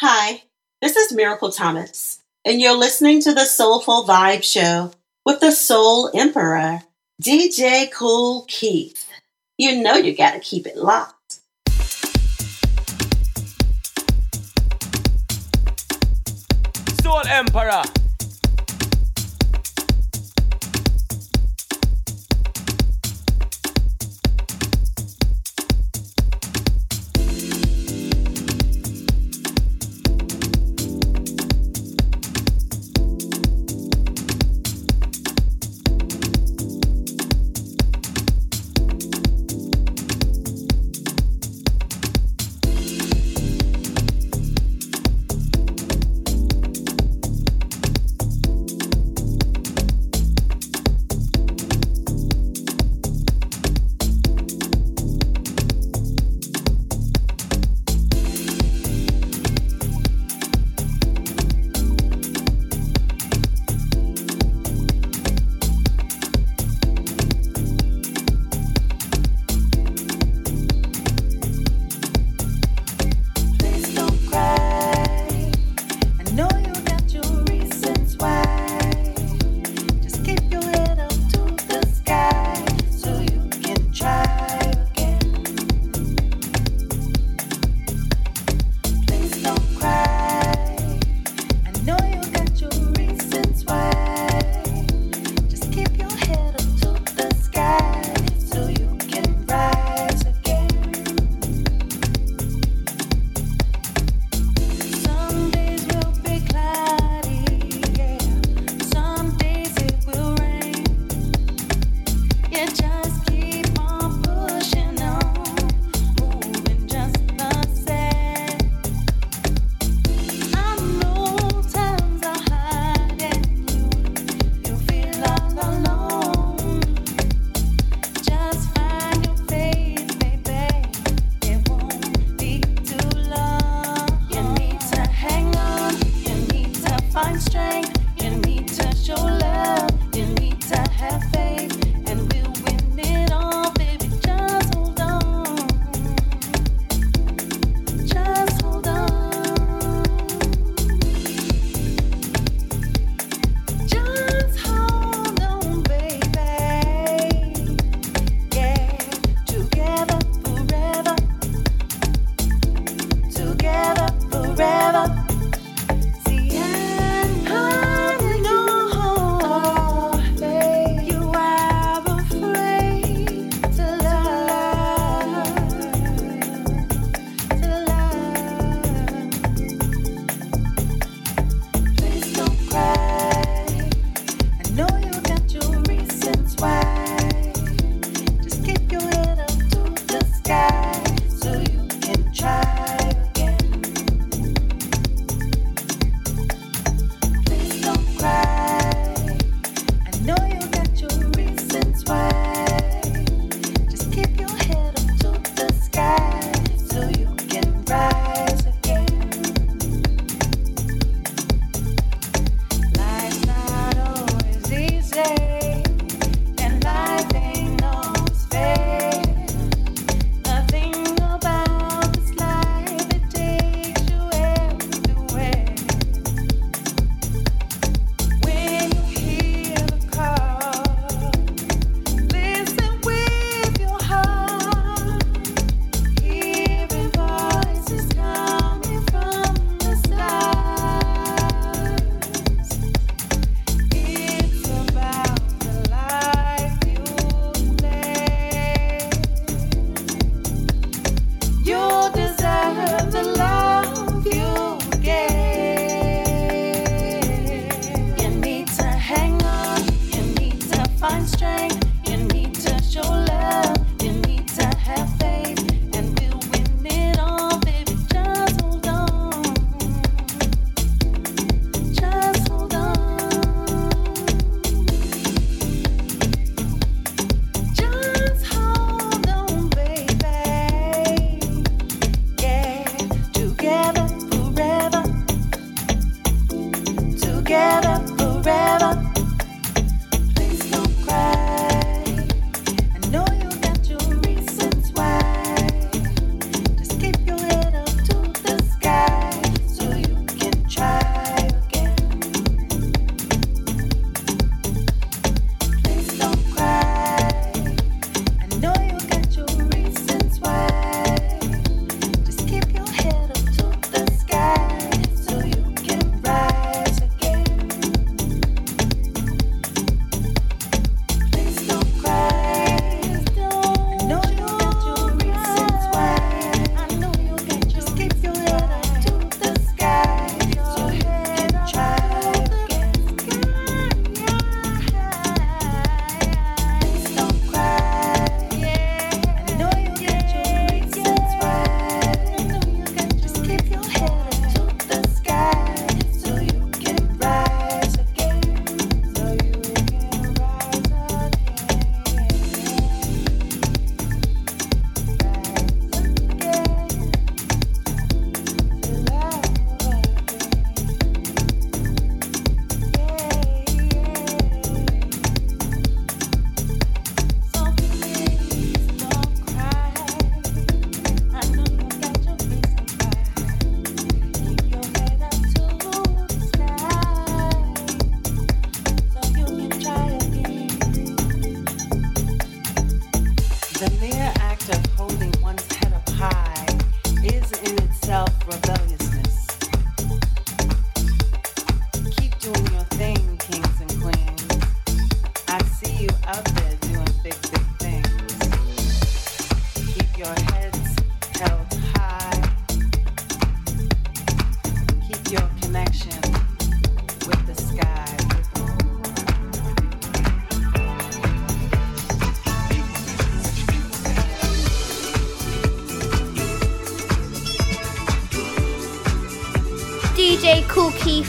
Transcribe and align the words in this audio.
Hi, 0.00 0.42
this 0.82 0.94
is 0.94 1.14
Miracle 1.14 1.50
Thomas, 1.50 2.22
and 2.44 2.60
you're 2.60 2.76
listening 2.76 3.22
to 3.22 3.32
the 3.32 3.46
Soulful 3.46 4.04
Vibe 4.04 4.44
Show 4.44 4.90
with 5.24 5.40
the 5.40 5.50
Soul 5.50 6.10
Emperor, 6.14 6.82
DJ 7.22 7.90
Kool 7.90 8.44
Keith. 8.46 9.08
You 9.56 9.82
know 9.82 9.94
you 9.94 10.14
gotta 10.14 10.40
keep 10.40 10.66
it 10.66 10.76
locked. 10.76 11.40
Soul 17.00 17.22
Emperor. 17.26 17.82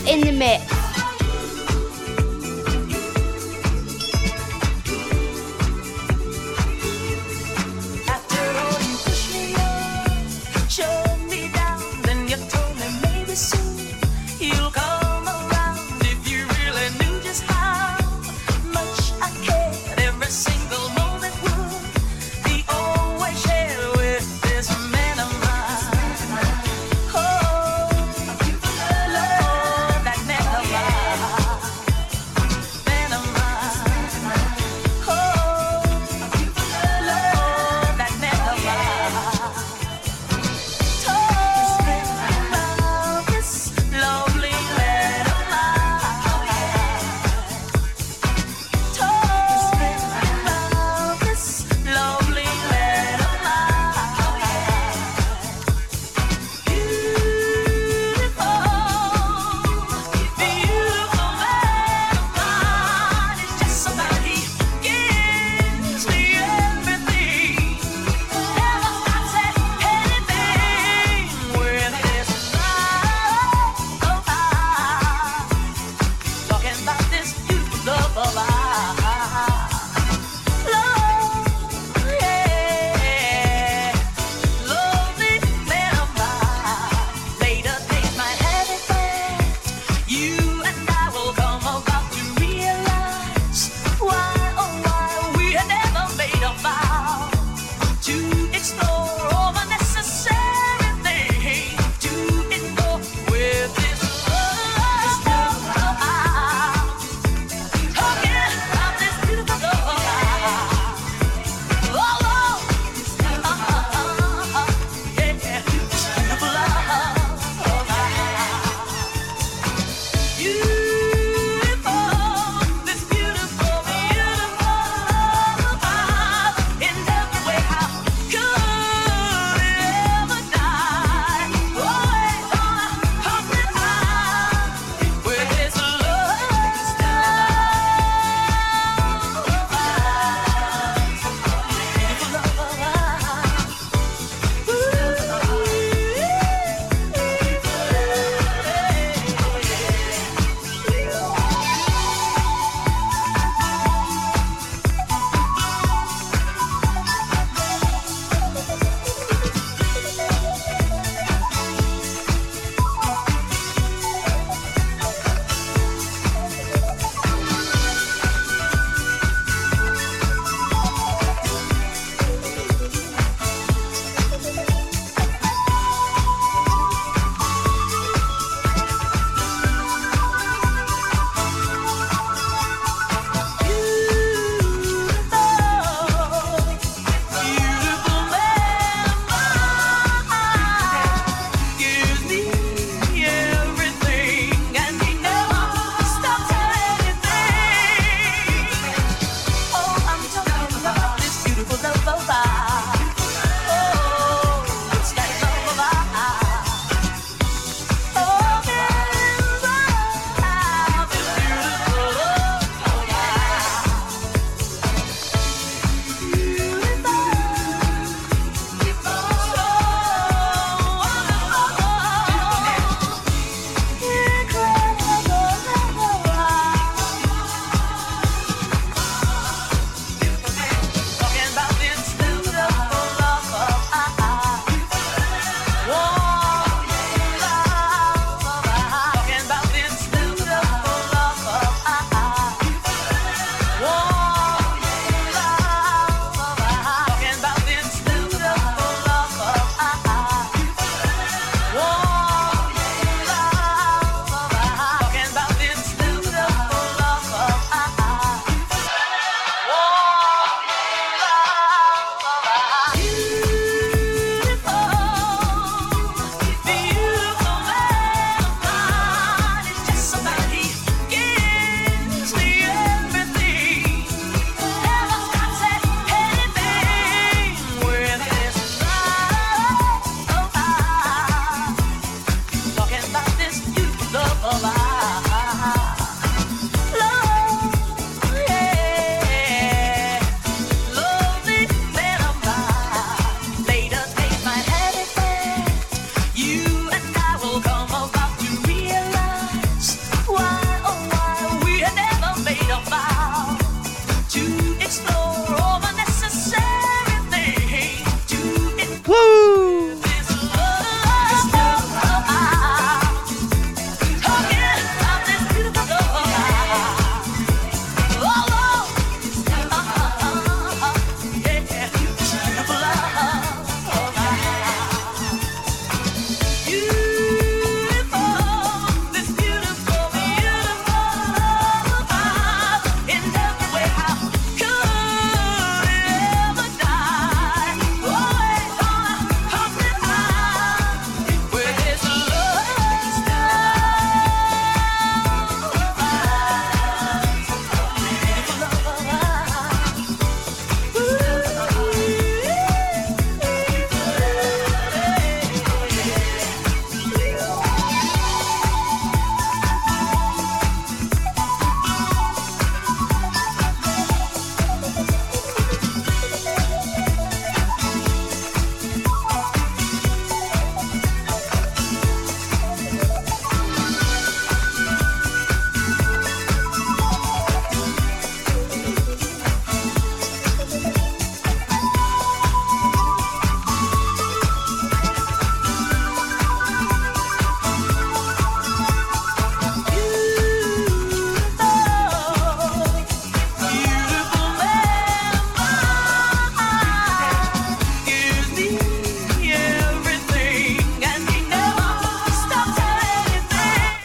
In 0.08 0.22
the 0.22 0.32
mix. 0.32 0.67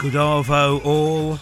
Good 0.03 0.15
Arvo 0.15 0.83
all. 0.83 1.37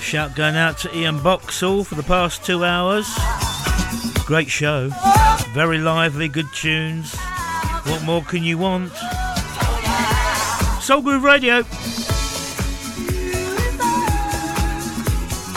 Shout 0.00 0.34
going 0.34 0.56
out 0.56 0.78
to 0.78 0.96
Ian 0.96 1.22
Boxall 1.22 1.84
for 1.84 1.94
the 1.94 2.02
past 2.02 2.42
two 2.42 2.64
hours. 2.64 3.06
Great 4.24 4.48
show. 4.48 4.88
Very 5.52 5.76
lively, 5.76 6.28
good 6.28 6.50
tunes. 6.54 7.14
What 7.84 8.02
more 8.04 8.22
can 8.22 8.42
you 8.42 8.56
want? 8.56 8.94
Soul 10.80 11.02
Groove 11.02 11.22
Radio. 11.22 11.58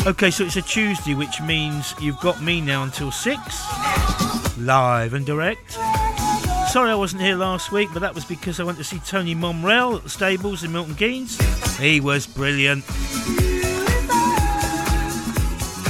Okay, 0.09 0.29
so 0.29 0.43
it's 0.43 0.57
a 0.57 0.61
Tuesday, 0.61 1.13
which 1.13 1.39
means 1.41 1.95
you've 2.01 2.19
got 2.19 2.41
me 2.43 2.59
now 2.59 2.83
until 2.83 3.11
6. 3.11 4.57
Live 4.57 5.13
and 5.13 5.25
direct. 5.25 5.77
Sorry 6.71 6.91
I 6.91 6.95
wasn't 6.95 7.23
here 7.23 7.35
last 7.35 7.71
week, 7.71 7.89
but 7.93 8.01
that 8.01 8.13
was 8.13 8.25
because 8.25 8.59
I 8.59 8.63
went 8.63 8.77
to 8.77 8.83
see 8.83 8.99
Tony 8.99 9.33
Momrelle 9.33 9.97
at 9.97 10.03
the 10.03 10.09
stables 10.09 10.63
in 10.63 10.71
Milton 10.71 10.93
Keynes. 10.93 11.35
He 11.79 11.99
was 11.99 12.27
brilliant. 12.27 12.83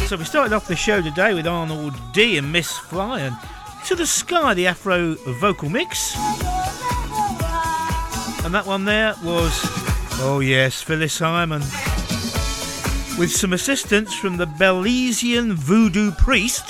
So 0.08 0.16
we 0.16 0.24
started 0.24 0.54
off 0.54 0.70
the 0.70 0.78
show 0.78 1.02
today 1.02 1.34
with 1.34 1.46
Arnaud 1.46 1.92
D 2.14 2.38
and 2.38 2.54
Miss 2.54 2.72
Fly 2.72 3.20
and 3.20 3.36
To 3.88 3.96
the 3.96 4.08
Sky, 4.08 4.54
the 4.54 4.68
Afro 4.68 5.16
vocal 5.42 5.70
mix. 5.70 6.16
And 8.46 8.54
that 8.54 8.64
one 8.66 8.86
there 8.86 9.16
was, 9.22 9.52
oh 10.22 10.40
yes, 10.42 10.82
Phyllis 10.82 11.20
Hyman. 11.20 11.62
With 13.20 13.32
some 13.32 13.52
assistance 13.52 14.14
from 14.14 14.38
the 14.38 14.48
Belizian 14.48 15.52
voodoo 15.52 16.12
priest, 16.12 16.64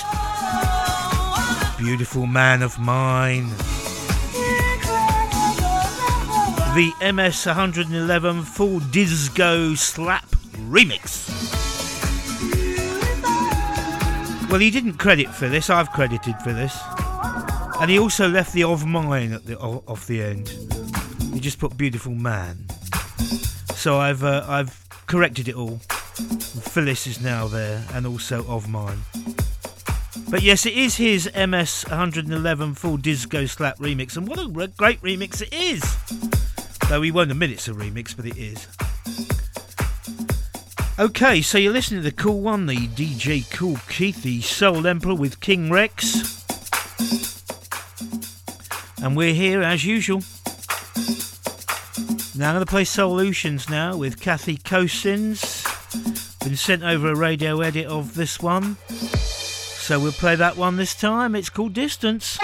Beautiful 1.78 2.26
Man 2.26 2.62
of 2.62 2.76
Mine. 2.80 3.50
The 6.74 6.92
MS 7.12 7.46
111 7.46 8.42
Full 8.44 8.78
Disco 8.78 9.74
Slap 9.74 10.24
Remix. 10.68 11.28
Well, 14.48 14.60
he 14.60 14.70
didn't 14.70 14.94
credit 14.94 15.34
for 15.34 15.48
this. 15.48 15.68
I've 15.68 15.90
credited 15.90 16.36
for 16.44 16.52
this, 16.52 16.78
and 17.80 17.90
he 17.90 17.98
also 17.98 18.28
left 18.28 18.52
the 18.52 18.62
of 18.62 18.86
mine 18.86 19.32
at 19.32 19.46
the 19.46 19.58
off 19.58 20.06
the 20.06 20.22
end. 20.22 20.48
He 21.34 21.40
just 21.40 21.58
put 21.58 21.76
beautiful 21.76 22.14
man. 22.14 22.66
So 23.74 23.98
I've 23.98 24.22
uh, 24.22 24.44
I've 24.46 24.88
corrected 25.08 25.48
it 25.48 25.56
all. 25.56 25.78
Phyllis 26.70 27.08
is 27.08 27.20
now 27.20 27.48
there, 27.48 27.84
and 27.94 28.06
also 28.06 28.46
of 28.46 28.68
mine. 28.68 29.00
But 30.28 30.42
yes, 30.42 30.66
it 30.66 30.74
is 30.74 30.94
his 30.94 31.28
MS 31.34 31.84
111 31.88 32.74
full 32.74 32.96
disco 32.96 33.46
slap 33.46 33.78
remix, 33.78 34.16
and 34.16 34.28
what 34.28 34.38
a 34.38 34.46
great 34.68 35.02
remix 35.02 35.42
it 35.42 35.52
is! 35.52 36.29
Though 36.90 36.98
we 36.98 37.12
won't 37.12 37.30
admit 37.30 37.52
it's 37.52 37.68
a 37.68 37.72
remix, 37.72 38.16
but 38.16 38.26
it 38.26 38.36
is. 38.36 38.66
Okay, 40.98 41.40
so 41.40 41.56
you're 41.56 41.72
listening 41.72 42.02
to 42.02 42.10
the 42.10 42.16
cool 42.16 42.40
one, 42.40 42.66
the 42.66 42.88
DJ 42.88 43.48
Kool 43.48 43.76
Keith, 43.88 44.24
the 44.24 44.40
Soul 44.40 44.84
Emperor 44.88 45.14
with 45.14 45.38
King 45.38 45.70
Rex. 45.70 46.44
And 49.00 49.16
we're 49.16 49.34
here 49.34 49.62
as 49.62 49.84
usual. 49.84 50.24
Now 52.36 52.48
I'm 52.48 52.56
going 52.56 52.66
to 52.66 52.66
play 52.66 52.82
SouLutions 52.82 53.70
now 53.70 53.96
with 53.96 54.20
Kathy 54.20 54.56
Kosins. 54.56 55.62
Been 56.42 56.56
sent 56.56 56.82
over 56.82 57.12
a 57.12 57.16
radio 57.16 57.60
edit 57.60 57.86
of 57.86 58.16
this 58.16 58.40
one. 58.40 58.78
So 58.88 60.00
we'll 60.00 60.10
play 60.10 60.34
that 60.34 60.56
one 60.56 60.76
this 60.76 60.96
time. 60.96 61.36
It's 61.36 61.50
called 61.50 61.72
Distance. 61.72 62.36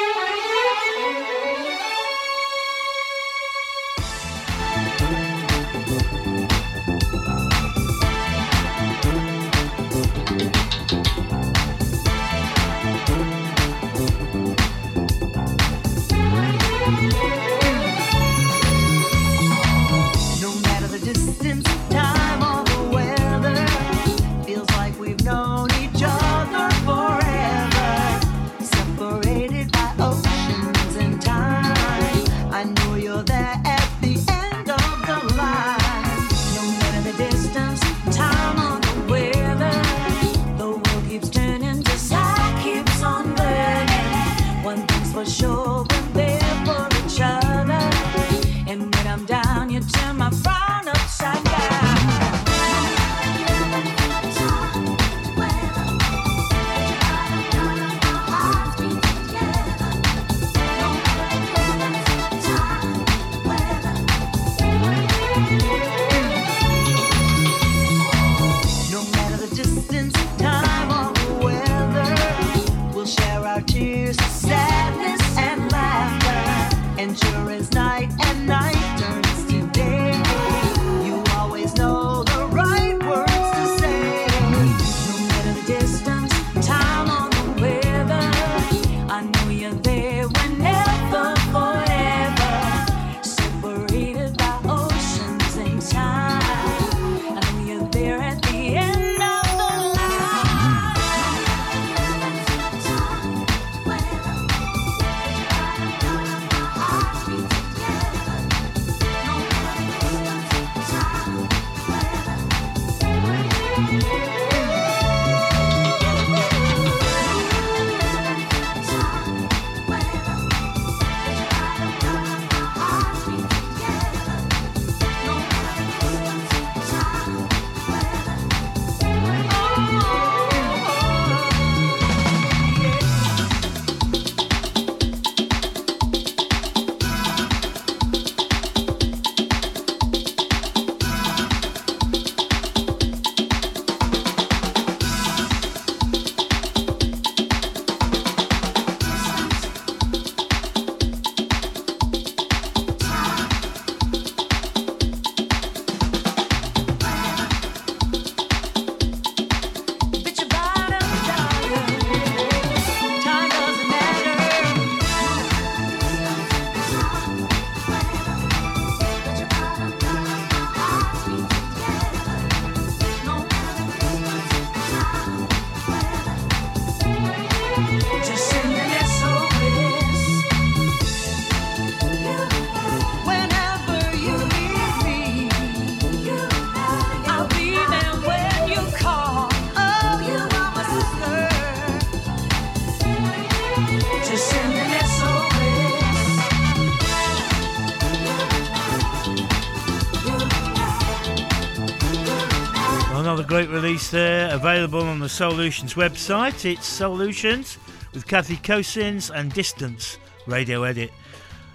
Available 204.56 205.02
on 205.02 205.18
the 205.18 205.26
SouLutions 205.26 205.96
website. 205.96 206.64
It's 206.64 206.98
SouLutions 206.98 207.76
with 208.14 208.26
Kathy 208.26 208.56
Kosins 208.56 209.30
and 209.30 209.52
Distance 209.52 210.16
radio 210.46 210.82
edit. 210.84 211.10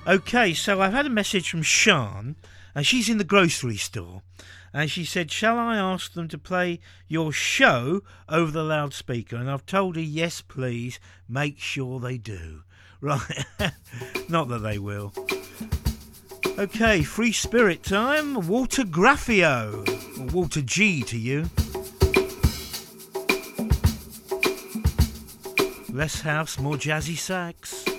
Okay, 0.07 0.55
so 0.55 0.81
I've 0.81 0.91
had 0.91 1.05
a 1.05 1.09
message 1.09 1.47
from 1.47 1.61
Sean, 1.61 2.37
and 2.73 2.83
she's 2.83 3.07
in 3.07 3.19
the 3.19 3.23
grocery 3.23 3.77
store. 3.77 4.23
And 4.73 4.89
she 4.89 5.05
said, 5.05 5.31
Shall 5.31 5.59
I 5.59 5.77
ask 5.77 6.13
them 6.13 6.27
to 6.29 6.39
play 6.39 6.79
your 7.07 7.31
show 7.31 8.01
over 8.27 8.49
the 8.49 8.63
loudspeaker? 8.63 9.35
And 9.35 9.47
I've 9.47 9.67
told 9.67 9.95
her, 9.95 10.01
Yes, 10.01 10.41
please. 10.41 10.99
Make 11.29 11.59
sure 11.59 11.99
they 11.99 12.17
do. 12.17 12.63
Right. 12.99 13.45
Not 14.27 14.47
that 14.49 14.63
they 14.63 14.79
will. 14.79 15.13
Okay, 16.57 17.03
free 17.03 17.31
spirit 17.31 17.83
time. 17.83 18.47
Walter 18.47 18.83
Graffio. 18.83 19.87
Or 20.19 20.25
Walter 20.33 20.61
G 20.63 21.03
to 21.03 21.17
you. 21.17 21.47
Less 25.93 26.21
house, 26.21 26.57
more 26.57 26.75
jazzy 26.75 27.17
sax. 27.17 27.90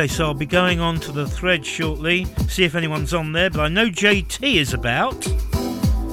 Okay, 0.00 0.08
so 0.08 0.24
I'll 0.24 0.32
be 0.32 0.46
going 0.46 0.80
on 0.80 0.98
to 1.00 1.12
the 1.12 1.28
thread 1.28 1.66
shortly, 1.66 2.24
see 2.48 2.64
if 2.64 2.74
anyone's 2.74 3.12
on 3.12 3.32
there, 3.32 3.50
but 3.50 3.60
I 3.60 3.68
know 3.68 3.90
JT 3.90 4.54
is 4.54 4.72
about 4.72 5.20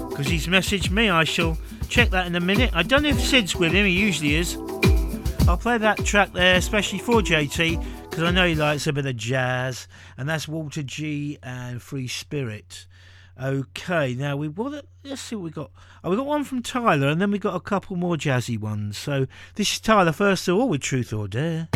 because 0.09 0.27
he's 0.27 0.47
messaged 0.47 0.91
me. 0.91 1.09
I 1.09 1.23
shall 1.23 1.57
check 1.87 2.09
that 2.09 2.27
in 2.27 2.35
a 2.35 2.41
minute. 2.41 2.71
I 2.73 2.83
don't 2.83 3.03
know 3.03 3.09
if 3.09 3.21
Sid's 3.21 3.55
with 3.55 3.71
him, 3.71 3.85
he 3.85 3.93
usually 3.93 4.35
is. 4.35 4.57
I'll 5.47 5.55
play 5.55 5.77
that 5.77 6.03
track 6.03 6.33
there, 6.33 6.55
especially 6.55 6.99
for 6.99 7.21
JT, 7.21 7.81
because 8.09 8.25
I 8.25 8.31
know 8.31 8.45
he 8.45 8.55
likes 8.55 8.87
a 8.87 8.91
bit 8.91 9.05
of 9.05 9.15
jazz, 9.15 9.87
and 10.17 10.27
that's 10.27 10.49
Walter 10.49 10.83
G 10.83 11.37
and 11.41 11.81
Free 11.81 12.09
Spirit. 12.09 12.87
Okay, 13.41 14.15
now 14.15 14.35
we 14.35 14.49
what? 14.49 14.83
Let's 15.05 15.21
see 15.21 15.37
what 15.37 15.43
we 15.45 15.51
got. 15.51 15.71
Oh, 16.03 16.09
we 16.09 16.17
got 16.17 16.25
one 16.25 16.43
from 16.43 16.61
Tyla, 16.61 17.07
and 17.07 17.21
then 17.21 17.31
we 17.31 17.39
got 17.39 17.55
a 17.55 17.61
couple 17.61 17.95
more 17.95 18.17
jazzy 18.17 18.59
ones. 18.59 18.97
So 18.97 19.27
this 19.55 19.71
is 19.71 19.79
Tyla 19.79 20.11
first 20.11 20.45
of 20.49 20.57
all 20.57 20.67
with 20.67 20.81
Truth 20.81 21.13
or 21.13 21.29
Dare. 21.29 21.69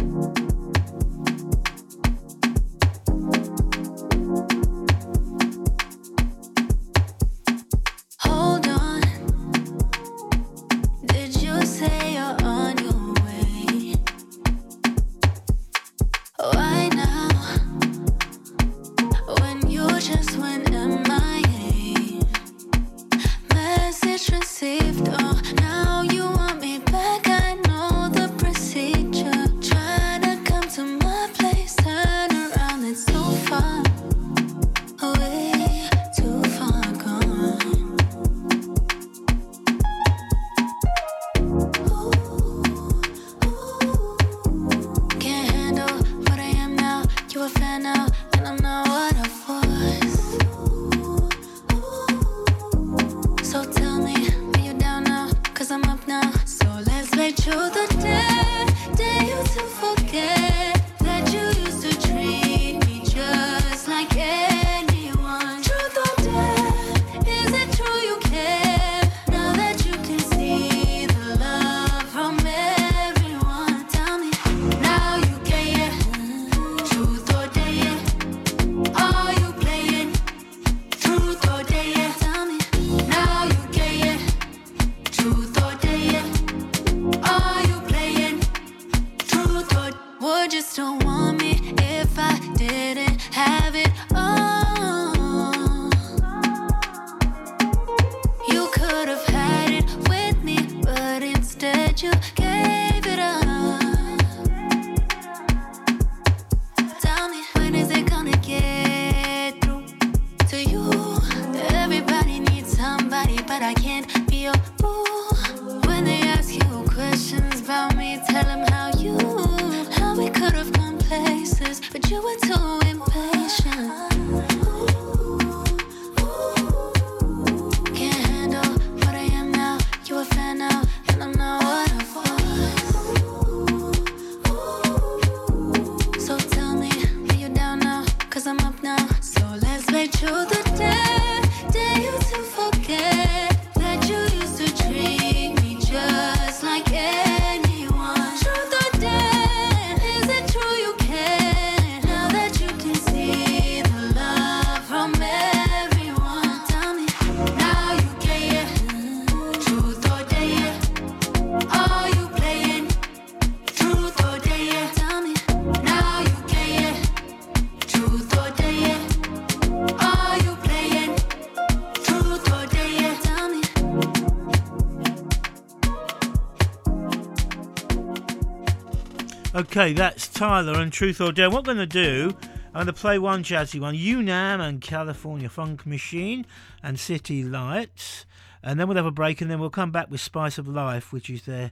Okay, 179.81 179.93
that's 179.93 180.27
Tyla 180.27 180.79
and 180.79 180.93
Truth 180.93 181.19
or 181.19 181.31
Dare. 181.31 181.49
What 181.49 181.65
we're 181.65 181.73
going 181.73 181.89
to 181.89 182.03
do, 182.03 182.37
I'm 182.67 182.85
going 182.85 182.85
to 182.85 182.93
play 182.93 183.17
one 183.17 183.43
jazzy 183.43 183.79
one, 183.79 183.95
U-Nam 183.95 184.61
and 184.61 184.79
California 184.79 185.49
Funk 185.49 185.87
Machine 185.87 186.45
and 186.83 186.99
City 186.99 187.43
Lights. 187.43 188.27
And 188.61 188.79
then 188.79 188.87
we'll 188.87 188.97
have 188.97 189.07
a 189.07 189.11
break 189.11 189.41
and 189.41 189.49
then 189.49 189.59
we'll 189.59 189.71
come 189.71 189.89
back 189.89 190.11
with 190.11 190.21
Spice 190.21 190.59
of 190.59 190.67
Life, 190.67 191.11
which 191.11 191.31
is 191.31 191.45
their 191.45 191.71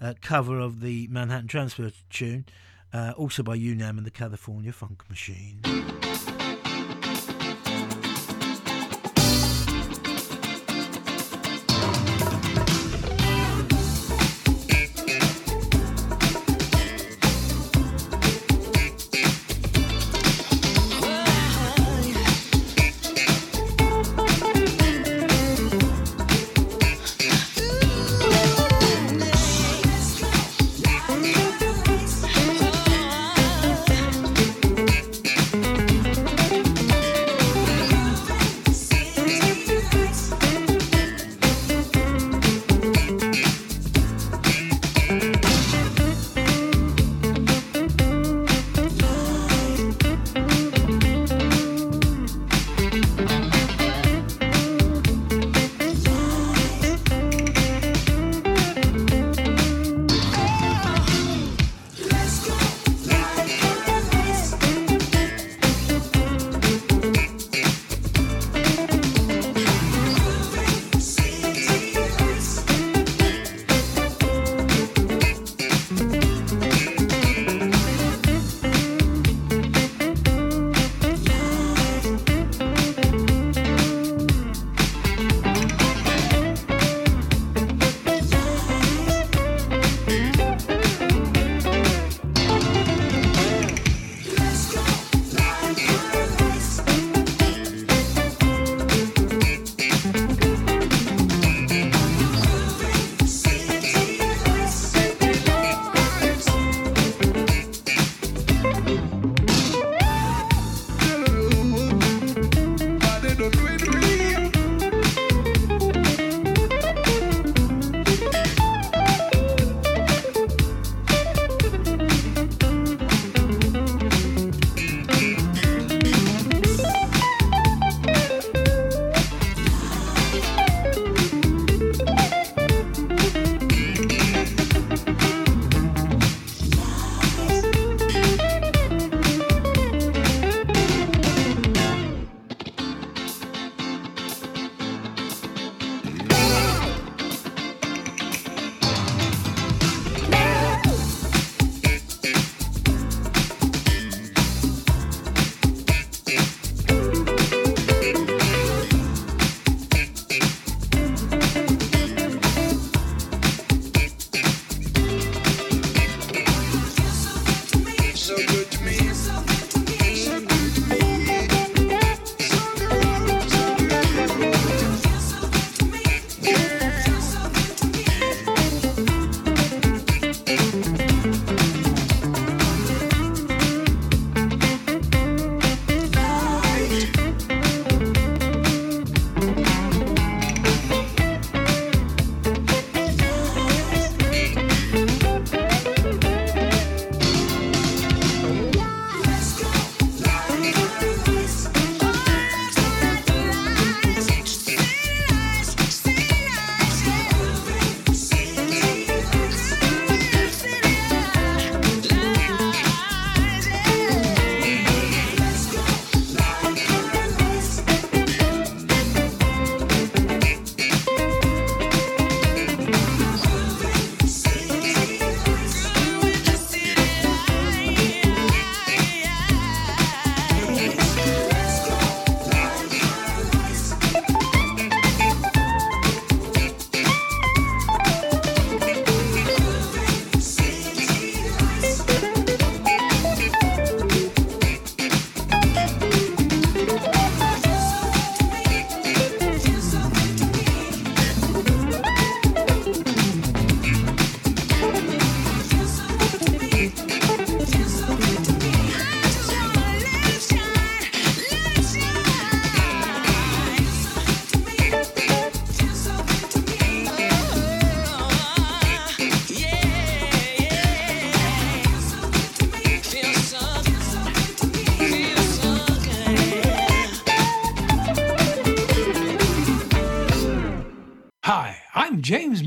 uh, 0.00 0.14
cover 0.20 0.58
of 0.58 0.80
the 0.80 1.06
Manhattan 1.12 1.46
Transfer 1.46 1.92
tune, 2.10 2.46
uh, 2.92 3.12
also 3.16 3.44
by 3.44 3.54
U-Nam 3.54 3.98
and 3.98 4.06
the 4.06 4.10
California 4.10 4.72
Funk 4.72 5.08
Machine. 5.08 5.60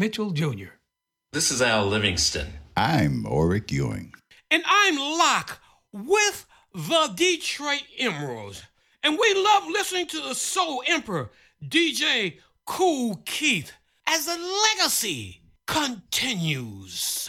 Mitchell 0.07 0.31
Jr. 0.31 0.69
This 1.33 1.51
is 1.51 1.61
Al 1.61 1.85
Livingston. 1.87 2.47
I'm 2.77 3.25
Oric 3.25 3.69
Ewing. 3.71 4.13
and 4.49 4.63
I'm 4.65 4.95
Locke 4.95 5.59
with 5.91 6.45
the 6.73 7.11
Detroit 7.13 7.83
Emeralds. 7.99 8.63
And 9.03 9.19
we 9.19 9.33
love 9.33 9.65
listening 9.67 10.07
to 10.07 10.21
the 10.21 10.33
Soul 10.33 10.81
Emperor, 10.87 11.29
DJ 11.61 12.39
Kool 12.65 13.21
Keith, 13.25 13.73
as 14.07 14.27
the 14.27 14.37
legacy 14.77 15.41
continues. 15.67 17.27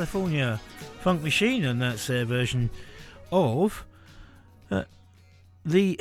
California 0.00 0.58
Funk 1.00 1.22
Machine, 1.22 1.62
and 1.62 1.82
that's 1.82 2.06
their 2.06 2.24
version 2.24 2.70
of 3.30 3.84
uh, 4.70 4.84
the. 5.62 6.00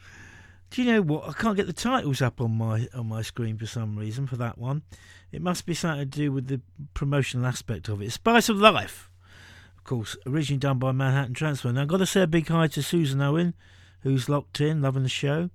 Do 0.70 0.82
you 0.82 0.92
know 0.92 1.00
what? 1.00 1.28
I 1.28 1.32
can't 1.32 1.56
get 1.56 1.68
the 1.68 1.72
titles 1.72 2.20
up 2.20 2.40
on 2.40 2.58
my 2.58 2.88
on 2.92 3.06
my 3.06 3.22
screen 3.22 3.56
for 3.56 3.66
some 3.66 3.96
reason 3.96 4.26
for 4.26 4.34
that 4.38 4.58
one. 4.58 4.82
It 5.30 5.42
must 5.42 5.64
be 5.64 5.74
something 5.74 6.10
to 6.10 6.18
do 6.18 6.32
with 6.32 6.48
the 6.48 6.60
promotional 6.92 7.46
aspect 7.46 7.88
of 7.88 8.02
it. 8.02 8.10
Spice 8.10 8.48
of 8.48 8.56
Life, 8.56 9.08
of 9.78 9.84
course, 9.84 10.16
originally 10.26 10.58
done 10.58 10.80
by 10.80 10.90
Manhattan 10.90 11.34
Transfer. 11.34 11.72
Now, 11.72 11.82
I've 11.82 11.86
got 11.86 11.98
to 11.98 12.06
say 12.06 12.22
a 12.22 12.26
big 12.26 12.48
hi 12.48 12.66
to 12.66 12.82
Susan 12.82 13.20
Owen, 13.20 13.54
who's 14.00 14.28
locked 14.28 14.60
in, 14.60 14.82
loving 14.82 15.04
the 15.04 15.08
show. 15.08 15.50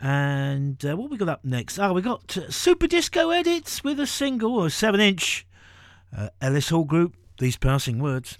And 0.00 0.84
uh, 0.84 0.96
what 0.96 1.10
we 1.10 1.16
got 1.16 1.30
up 1.30 1.44
next? 1.44 1.80
Oh, 1.80 1.94
we 1.94 2.00
got 2.00 2.36
uh, 2.36 2.48
Super 2.52 2.86
Disco 2.86 3.30
edits 3.30 3.82
with 3.82 3.98
a 3.98 4.06
single 4.06 4.54
or 4.54 4.70
seven 4.70 5.00
inch 5.00 5.48
uh, 6.14 6.28
Ellis 6.40 6.68
Hall 6.68 6.84
Group, 6.84 7.14
these 7.38 7.56
passing 7.56 7.98
words. 7.98 8.36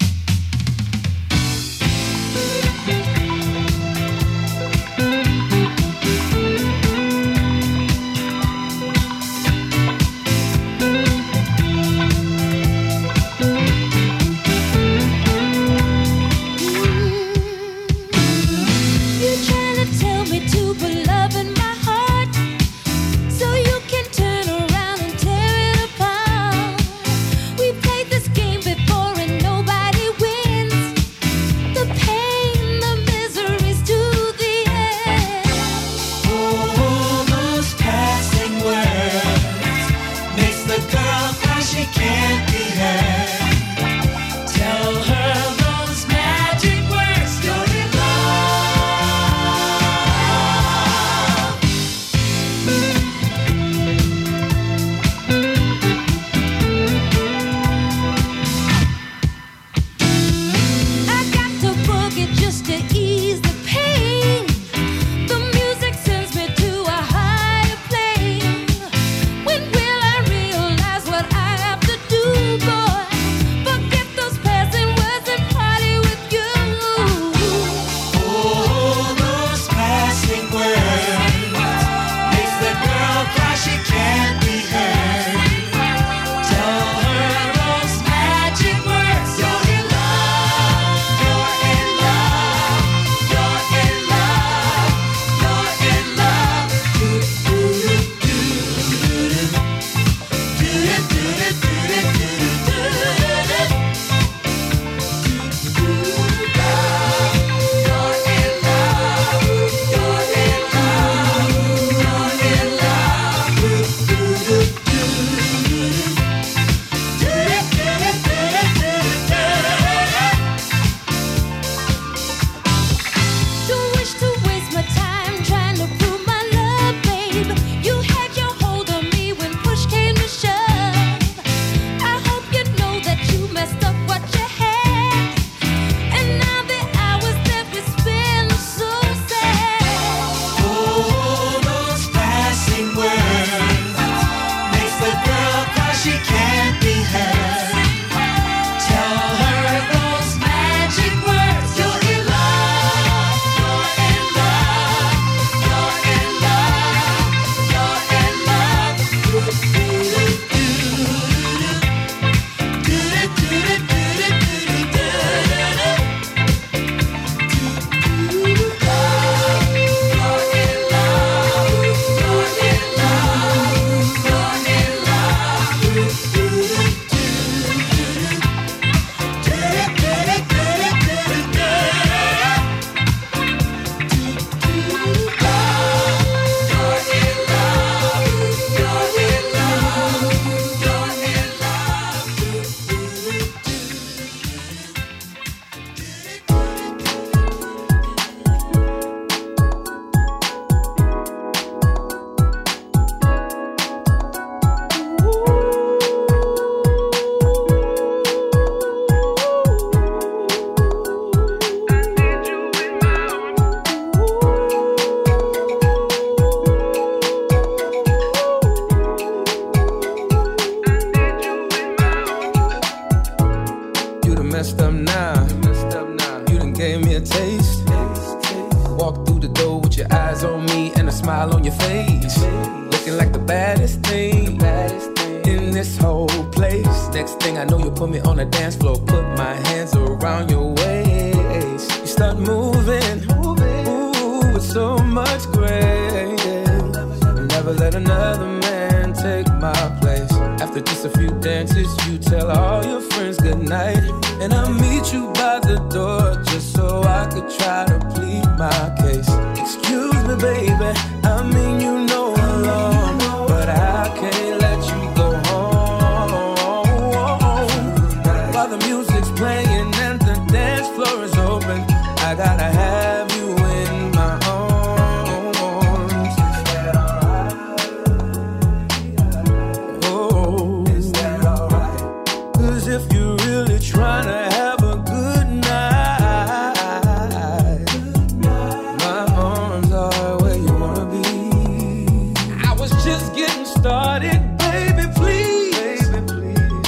Started, 293.86 294.40
baby, 294.58 295.04
please. 295.14 296.08
Baby, 296.08 296.26
please. 296.26 296.86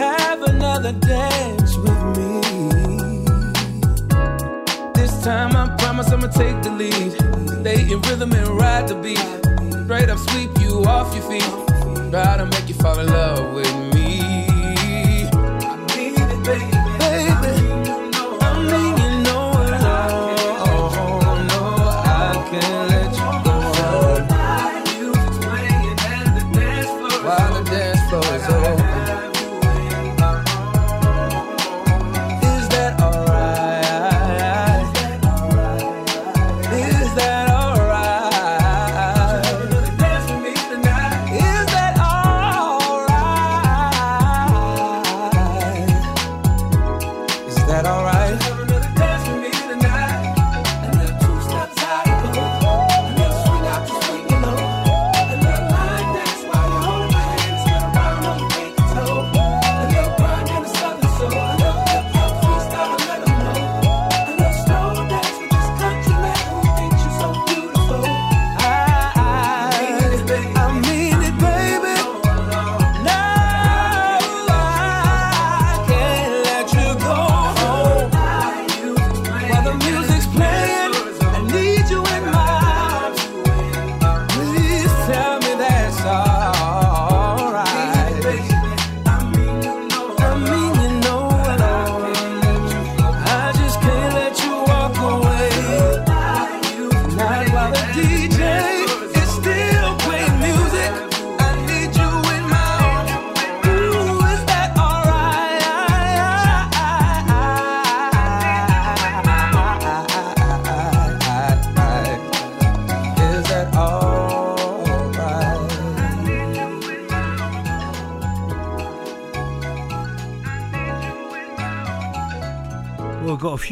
Have 0.00 0.40
another 0.42 0.92
dance 0.92 1.76
with 1.76 2.02
me. 2.16 2.40
This 4.94 5.12
time 5.22 5.54
I 5.54 5.76
promise 5.76 6.10
I'ma 6.10 6.28
take 6.28 6.62
the 6.62 6.70
lead. 6.70 7.12
Stay 7.60 7.92
in 7.92 8.00
rhythm 8.08 8.32
and 8.32 8.48
ride 8.58 8.88
the 8.88 8.94
beat. 8.94 9.28
Straight 9.84 10.08
up 10.08 10.18
sweep 10.30 10.50
you 10.62 10.82
off 10.86 11.14
your 11.14 11.24
feet. 11.30 11.50
Try 12.10 12.38
to 12.38 12.46
make 12.46 12.66
you 12.70 12.74
fall 12.74 12.98
in 12.98 13.06
love 13.08 13.52
with 13.52 13.74
me. 13.76 13.87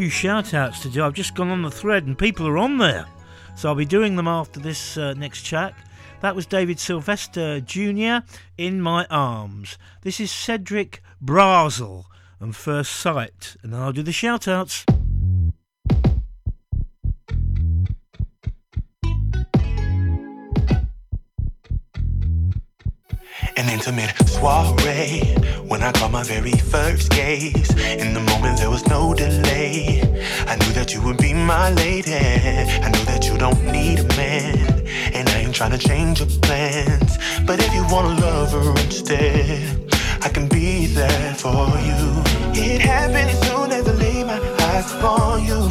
Few 0.06 0.10
shout 0.12 0.54
outs 0.54 0.78
to 0.82 0.88
do. 0.88 1.02
I've 1.02 1.14
just 1.14 1.34
gone 1.34 1.48
on 1.48 1.62
the 1.62 1.70
thread 1.70 2.06
and 2.06 2.16
people 2.16 2.46
are 2.46 2.58
on 2.58 2.78
there. 2.78 3.06
So 3.56 3.68
I'll 3.68 3.74
be 3.74 3.84
doing 3.84 4.14
them 4.14 4.28
after 4.28 4.60
this 4.60 4.96
uh, 4.96 5.14
next 5.14 5.44
track. 5.44 5.74
That 6.20 6.36
was 6.36 6.46
David 6.46 6.78
Sylvester 6.78 7.60
Jr. 7.60 8.18
in 8.56 8.80
My 8.80 9.04
Arms. 9.10 9.78
This 10.02 10.20
is 10.20 10.30
Cedric 10.30 11.02
Brazle 11.20 12.04
and 12.38 12.54
First 12.54 12.92
Sight. 12.92 13.56
And 13.64 13.72
then 13.72 13.82
I'll 13.82 13.90
do 13.90 14.04
the 14.04 14.12
shout 14.12 14.46
outs. 14.46 14.86
An 23.56 23.70
intimate 23.70 24.12
soiree 24.28 25.34
when 25.66 25.82
I 25.82 25.90
caught 25.92 26.12
my 26.12 26.22
very 26.22 26.52
first 26.52 27.10
gaze. 27.10 27.70
In 28.02 28.12
the 28.12 28.20
moment, 28.20 28.58
there 28.58 28.68
was 28.68 28.86
no 28.86 29.14
delay. 29.14 30.02
I 30.46 30.56
knew 30.56 30.72
that 30.74 30.92
you 30.92 31.00
would 31.02 31.16
be 31.16 31.32
my 31.32 31.70
lady. 31.70 32.12
I 32.12 32.90
know 32.90 33.04
that 33.04 33.26
you 33.26 33.38
don't 33.38 33.64
need 33.64 34.00
a 34.00 34.08
man, 34.16 34.86
and 35.14 35.26
I 35.30 35.38
ain't 35.38 35.54
trying 35.54 35.70
to 35.70 35.78
change 35.78 36.20
your 36.20 36.28
plans. 36.42 37.16
But 37.46 37.58
if 37.60 37.72
you 37.72 37.82
want 37.90 38.18
a 38.18 38.26
lover 38.26 38.70
instead, 38.82 39.90
I 40.20 40.28
can 40.28 40.48
be 40.48 40.86
there 40.86 41.34
for 41.34 41.66
you. 41.88 42.02
It 42.52 42.82
happened 42.82 43.30
as 43.30 43.40
soon 43.48 43.72
as 43.72 43.88
I 43.88 43.92
laid 43.92 44.26
my 44.26 44.38
eyes 44.66 44.92
upon 44.92 45.44
you. 45.44 45.70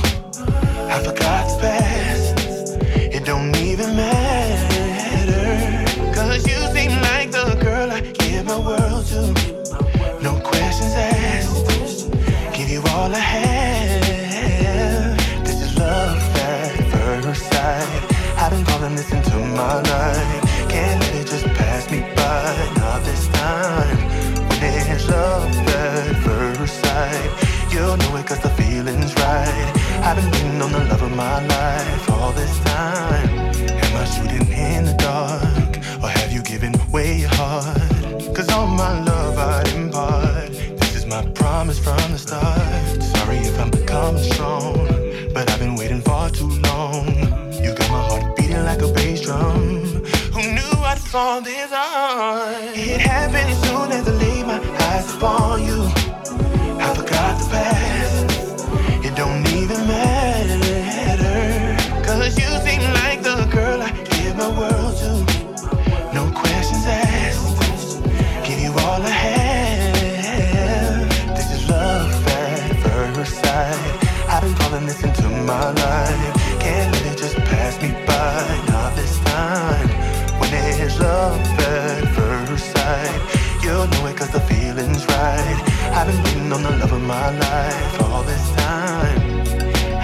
I 0.90 1.04
forgot 1.04 1.62
the 1.62 2.05
I 13.16 13.20
have. 13.20 15.18
This 15.46 15.62
is 15.62 15.78
love 15.78 16.18
at 16.36 16.76
first 16.92 17.44
sight. 17.50 18.04
I've 18.36 18.52
been 18.52 18.66
calling 18.66 18.94
this 18.98 19.10
into 19.10 19.38
my 19.40 19.76
life. 19.80 20.44
Can't 20.68 21.02
it 21.16 21.26
just 21.26 21.46
pass 21.56 21.90
me 21.90 22.02
by. 22.14 22.74
Not 22.76 23.06
this 23.06 23.28
time. 23.30 23.98
When 24.50 24.60
it's 24.92 25.08
love 25.08 25.48
at 25.48 26.16
first 26.26 26.82
sight. 26.84 27.72
You'll 27.72 27.96
know 27.96 28.18
it 28.18 28.28
cause 28.28 28.42
the 28.42 28.50
feeling's 28.50 29.14
right. 29.16 29.72
I've 30.04 30.18
been 30.18 30.30
waiting 30.32 30.62
on 30.62 30.74
the 30.74 30.80
love 30.80 31.02
of 31.02 31.16
my 31.16 31.40
life 31.46 32.10
all 32.10 32.34
this 32.34 32.60
time. 32.66 33.30
Am 33.84 33.96
I 33.96 34.04
shooting 34.14 34.46
in 34.52 34.84
the 34.84 34.96
dark? 35.00 35.78
Or 36.04 36.10
have 36.10 36.34
you 36.34 36.42
given 36.42 36.76
away 36.90 37.20
your 37.20 37.34
heart? 37.36 37.80
Cause 38.36 38.50
all 38.50 38.68
my 38.68 38.92
love 39.06 39.38
I'd 39.38 39.70
impart. 39.70 40.52
This 40.82 40.96
is 40.96 41.06
my 41.06 41.24
promise 41.32 41.80
from 41.80 42.12
the 42.12 42.18
start. 42.18 43.05
Coming 44.06 44.22
strong. 44.22 44.76
But 45.34 45.50
I've 45.50 45.58
been 45.58 45.76
waiting 45.76 46.00
far 46.02 46.30
too 46.30 46.48
long. 46.70 47.08
You 47.64 47.74
got 47.74 47.90
my 47.90 48.04
heart 48.08 48.36
beating 48.36 48.64
like 48.64 48.84
a 48.84 48.88
bass 48.94 49.22
drum. 49.22 49.58
Who 50.32 50.42
knew 50.54 50.74
I'd 50.92 51.00
fall 51.00 51.42
this 51.42 51.72
hard? 51.72 52.76
It 52.76 53.02
happened 53.02 53.50
as 53.50 53.60
soon 53.64 53.92
as 53.92 54.08
I 54.08 54.12
laid 54.12 54.46
my 54.46 54.60
eyes 54.90 55.12
upon 55.12 55.64
you. 55.66 55.85
My 75.46 75.72
life. 75.72 76.34
Can't 76.60 76.92
let 76.94 77.06
it 77.06 77.18
just 77.18 77.38
pass 77.38 77.80
me 77.82 77.92
by. 78.06 78.66
Not 78.68 78.96
this 78.96 79.20
time. 79.20 79.88
When 80.40 80.50
there's 80.52 81.00
love 81.00 81.40
at 81.60 82.04
first 82.16 82.72
sight, 82.74 83.22
you'll 83.64 83.88
know 83.88 84.08
it 84.08 84.18
cause 84.18 84.32
the 84.32 84.40
feeling's 84.42 85.06
right. 85.06 85.60
I've 85.94 86.08
been 86.08 86.24
waiting 86.24 86.52
on 86.52 86.64
the 86.64 86.72
love 86.72 86.92
of 86.92 87.02
my 87.02 87.30
life 87.38 88.02
all 88.02 88.24
this 88.24 88.50
time. 88.56 89.20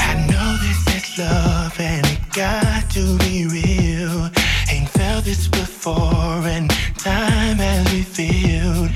I 0.10 0.14
know 0.30 0.50
this 0.66 0.82
is 0.96 1.18
love 1.18 1.80
and 1.80 2.06
it 2.06 2.22
got 2.34 2.90
to 2.92 3.18
be 3.20 3.48
real. 3.48 4.30
Ain't 4.70 4.90
felt 4.90 5.26
this 5.26 5.48
before 5.48 6.42
and 6.56 6.70
time 6.98 7.58
has 7.58 7.92
revealed. 7.92 8.90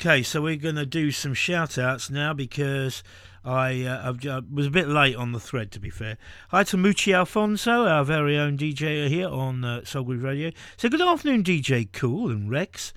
Okay, 0.00 0.22
so 0.22 0.40
we're 0.40 0.56
going 0.56 0.76
to 0.76 0.86
do 0.86 1.10
some 1.10 1.34
shout 1.34 1.76
outs 1.76 2.08
now 2.08 2.32
because 2.32 3.02
I, 3.44 3.82
uh, 3.84 4.14
I 4.14 4.40
was 4.50 4.66
a 4.66 4.70
bit 4.70 4.88
late 4.88 5.14
on 5.14 5.32
the 5.32 5.38
thread, 5.38 5.70
to 5.72 5.78
be 5.78 5.90
fair. 5.90 6.16
Hi 6.48 6.64
to 6.64 6.78
Mucci 6.78 7.14
Alfonso, 7.14 7.84
our 7.84 8.02
very 8.02 8.38
own 8.38 8.56
DJ 8.56 9.08
here 9.08 9.28
on 9.28 9.62
uh, 9.62 9.84
Soul 9.84 10.04
Groove 10.04 10.22
Radio. 10.22 10.52
So, 10.78 10.88
good 10.88 11.02
afternoon, 11.02 11.44
DJ 11.44 11.92
Kool 11.92 12.30
and 12.30 12.50
Rex. 12.50 12.94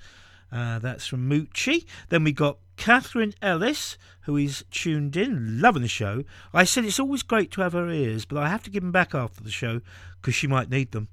Uh, 0.50 0.78
that's 0.78 1.06
from 1.06 1.28
Mucci. 1.28 1.84
Then 2.08 2.24
we 2.24 2.32
got 2.32 2.56
Catherine 2.76 3.34
Ellis, 3.42 3.98
who 4.22 4.38
is 4.38 4.64
tuned 4.70 5.14
in, 5.14 5.60
loving 5.60 5.82
the 5.82 5.88
show. 5.88 6.24
I 6.54 6.64
said 6.64 6.86
it's 6.86 6.98
always 6.98 7.22
great 7.22 7.50
to 7.50 7.60
have 7.60 7.74
her 7.74 7.90
ears, 7.90 8.24
but 8.24 8.38
I 8.38 8.48
have 8.48 8.62
to 8.62 8.70
give 8.70 8.82
them 8.82 8.92
back 8.92 9.14
after 9.14 9.44
the 9.44 9.50
show 9.50 9.82
because 10.22 10.34
she 10.34 10.46
might 10.46 10.70
need 10.70 10.92
them. 10.92 11.08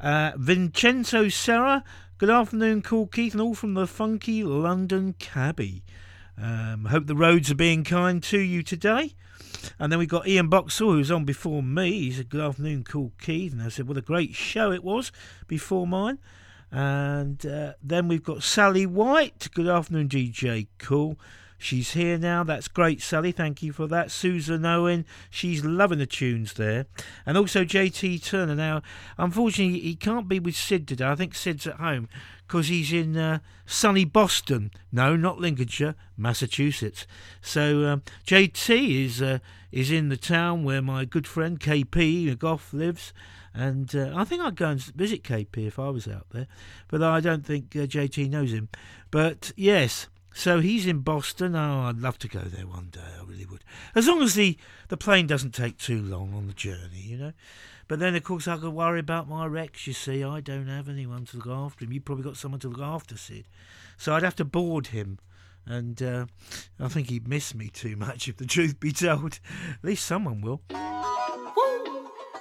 Uh, 0.00 0.32
Vincenzo 0.36 1.28
Serra, 1.28 1.84
good 2.18 2.30
afternoon, 2.30 2.82
Kool 2.82 3.06
Keith, 3.06 3.32
and 3.32 3.40
all 3.40 3.54
from 3.54 3.74
the 3.74 3.86
funky 3.86 4.42
London 4.42 5.14
cabbie. 5.20 5.84
Um, 6.36 6.86
hope 6.86 7.06
the 7.06 7.14
roads 7.14 7.48
are 7.52 7.56
being 7.56 7.84
kind 7.84 8.20
to 8.24 8.40
you 8.40 8.64
today. 8.64 9.14
And 9.78 9.92
then 9.92 10.00
we've 10.00 10.08
got 10.08 10.26
Ian 10.26 10.48
Boxall, 10.48 10.92
who 10.92 10.98
was 10.98 11.12
on 11.12 11.24
before 11.24 11.62
me. 11.62 11.92
He 11.92 12.10
said, 12.10 12.28
Good 12.28 12.40
afternoon, 12.40 12.82
Kool 12.82 13.12
Keith. 13.20 13.52
And 13.52 13.62
I 13.62 13.68
said, 13.68 13.86
What 13.86 13.96
a 13.96 14.02
great 14.02 14.34
show 14.34 14.72
it 14.72 14.82
was 14.82 15.12
before 15.46 15.86
mine. 15.86 16.18
And 16.72 17.44
uh, 17.46 17.74
then 17.82 18.08
we've 18.08 18.22
got 18.22 18.42
Sally 18.42 18.84
White. 18.84 19.48
Good 19.54 19.68
afternoon, 19.68 20.08
DJ 20.08 20.66
Kool. 20.78 21.16
She's 21.58 21.92
here 21.92 22.16
now. 22.16 22.44
That's 22.44 22.68
great, 22.68 23.02
Sally. 23.02 23.32
Thank 23.32 23.62
you 23.62 23.72
for 23.72 23.88
that. 23.88 24.12
Susan 24.12 24.64
Owen. 24.64 25.04
She's 25.28 25.64
loving 25.64 25.98
the 25.98 26.06
tunes 26.06 26.54
there. 26.54 26.86
And 27.26 27.36
also 27.36 27.64
JT 27.64 28.24
Turner. 28.24 28.54
Now, 28.54 28.80
unfortunately, 29.18 29.80
he 29.80 29.96
can't 29.96 30.28
be 30.28 30.38
with 30.38 30.54
Sid 30.54 30.86
today. 30.86 31.08
I 31.08 31.16
think 31.16 31.34
Sid's 31.34 31.66
at 31.66 31.74
home 31.74 32.08
because 32.46 32.68
he's 32.68 32.92
in 32.92 33.16
uh, 33.16 33.40
sunny 33.66 34.04
Boston. 34.04 34.70
No, 34.92 35.16
not 35.16 35.40
Lincolnshire, 35.40 35.96
Massachusetts. 36.16 37.06
So 37.42 37.84
um, 37.86 38.02
JT 38.24 39.04
is 39.04 39.20
uh, 39.20 39.40
is 39.72 39.90
in 39.90 40.08
the 40.08 40.16
town 40.16 40.62
where 40.62 40.80
my 40.80 41.04
good 41.04 41.26
friend 41.26 41.58
KP 41.58 42.38
Goff 42.38 42.72
lives. 42.72 43.12
And 43.52 43.94
uh, 43.96 44.12
I 44.14 44.22
think 44.22 44.40
I'd 44.40 44.54
go 44.54 44.68
and 44.68 44.80
visit 44.80 45.24
KP 45.24 45.66
if 45.66 45.80
I 45.80 45.88
was 45.88 46.06
out 46.06 46.26
there, 46.30 46.46
but 46.86 47.02
I 47.02 47.18
don't 47.18 47.44
think 47.44 47.74
uh, 47.74 47.80
JT 47.80 48.30
knows 48.30 48.52
him. 48.52 48.68
But 49.10 49.50
yes, 49.56 50.06
so 50.38 50.60
he's 50.60 50.86
in 50.86 51.00
Boston. 51.00 51.56
Oh, 51.56 51.80
I'd 51.80 51.98
love 51.98 52.16
to 52.18 52.28
go 52.28 52.38
there 52.38 52.64
one 52.64 52.90
day. 52.92 53.00
I 53.18 53.24
really 53.24 53.44
would, 53.44 53.64
as 53.96 54.06
long 54.06 54.22
as 54.22 54.34
the 54.34 54.56
the 54.86 54.96
plane 54.96 55.26
doesn't 55.26 55.50
take 55.52 55.78
too 55.78 56.00
long 56.00 56.32
on 56.32 56.46
the 56.46 56.52
journey, 56.52 57.00
you 57.00 57.18
know. 57.18 57.32
But 57.88 57.98
then, 57.98 58.14
of 58.14 58.22
course, 58.22 58.46
I 58.46 58.56
could 58.56 58.72
worry 58.72 59.00
about 59.00 59.28
my 59.28 59.46
Rex. 59.46 59.88
You 59.88 59.94
see, 59.94 60.22
I 60.22 60.40
don't 60.40 60.68
have 60.68 60.88
anyone 60.88 61.24
to 61.26 61.38
look 61.38 61.48
after 61.48 61.84
him. 61.84 61.92
You 61.92 62.00
probably 62.00 62.22
got 62.22 62.36
someone 62.36 62.60
to 62.60 62.68
look 62.68 62.80
after 62.80 63.16
Sid, 63.16 63.46
so 63.96 64.14
I'd 64.14 64.22
have 64.22 64.36
to 64.36 64.44
board 64.44 64.88
him. 64.88 65.18
And 65.66 66.00
uh, 66.00 66.26
I 66.78 66.86
think 66.86 67.10
he'd 67.10 67.26
miss 67.26 67.52
me 67.52 67.68
too 67.68 67.96
much, 67.96 68.28
if 68.28 68.36
the 68.36 68.46
truth 68.46 68.78
be 68.78 68.92
told. 68.92 69.40
At 69.70 69.82
least 69.82 70.06
someone 70.06 70.40
will. 70.40 70.62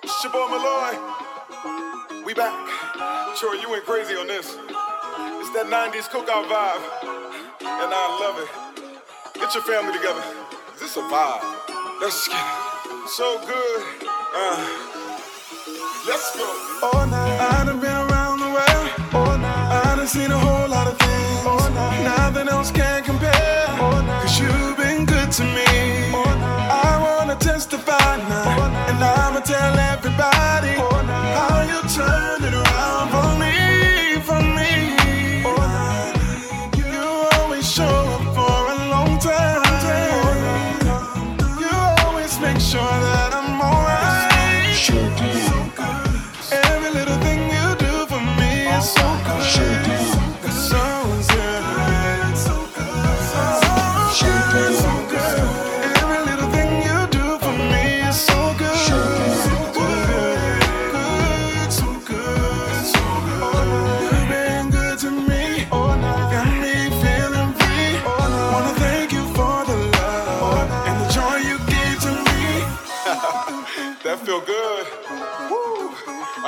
It's 0.03 0.23
your 0.23 0.33
boy 0.33 0.47
Malloy. 0.49 2.23
We 2.23 2.35
back. 2.35 3.35
Sure, 3.35 3.55
you 3.55 3.71
went 3.71 3.85
crazy 3.85 4.13
on 4.13 4.27
this. 4.27 4.55
It's 4.55 5.53
that 5.53 5.65
90s 5.65 6.09
cookout 6.09 6.47
vibe. 6.47 7.16
And 7.67 7.91
I 7.93 8.05
love 8.23 8.37
it. 8.43 8.49
Get 9.39 9.53
your 9.53 9.63
family 9.63 9.93
together. 9.97 10.23
Is 10.75 10.81
this 10.81 10.97
a 10.97 11.01
vibe? 11.01 11.43
Let's 12.01 12.27
get 12.27 12.37
it. 12.37 13.09
So 13.09 13.39
good. 13.45 13.81
Uh, 14.33 14.89
let's 16.07 16.35
go. 16.37 16.47
All 16.93 17.05
night. 17.07 17.39
I 17.39 17.65
done 17.65 17.79
been 17.79 17.91
around 18.07 18.39
the 18.39 18.51
world. 18.57 18.87
All 19.13 19.37
night. 19.37 19.83
I 19.85 19.95
done 19.97 20.07
seen 20.07 20.31
a 20.31 20.39
whole 20.39 20.69
lot 20.69 20.87
of 20.87 20.97
things. 20.99 21.45
All 21.45 21.69
night. 21.71 22.03
Nothing 22.03 22.49
else 22.49 22.71
can 22.71 23.03
compare. 23.03 23.67
All 23.79 24.01
night. 24.03 24.23
Cause 24.23 24.39
you've 24.39 24.77
been 24.77 25.05
good 25.05 25.31
to 25.33 25.43
me. 25.43 25.67
All 26.13 26.25
night. 26.25 26.69
I 26.71 26.91
wanna 27.05 27.35
testify 27.37 28.17
now. 28.29 28.61
All 28.63 28.69
night. 28.69 28.89
And 28.91 29.03
I'ma 29.03 29.41
tell 29.41 29.75
everybody 29.93 30.73
All 30.81 31.03
night. 31.03 31.35
how 31.37 31.61
you 31.71 31.79
turned 31.97 32.45
it 32.45 32.53
around 32.53 32.76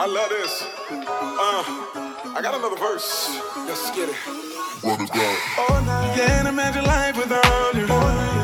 I 0.02 0.06
love 0.06 0.30
this. 0.30 0.64
Uh, 0.91 2.34
I 2.34 2.39
got 2.41 2.56
another 2.56 2.78
verse. 2.78 3.38
Let's 3.68 3.91
get 3.91 4.08
it. 4.08 4.16
Can't 6.16 6.47
imagine 6.47 6.86
life 6.86 7.18
without 7.18 7.76
you. 7.76 8.39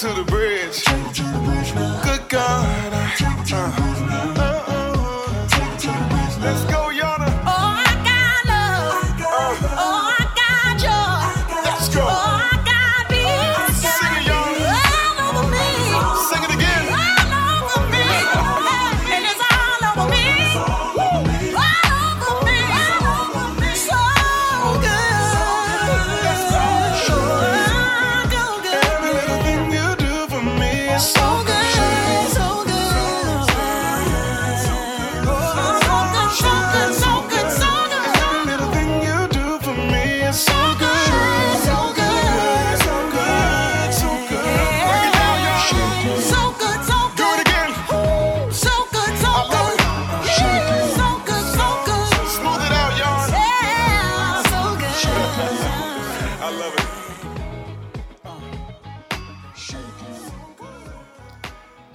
to 0.00 0.06
the 0.14 0.24
bridge. 0.24 0.82
Good 2.04 2.26
God. 2.30 2.92
I, 2.94 4.36
uh, 4.38 4.49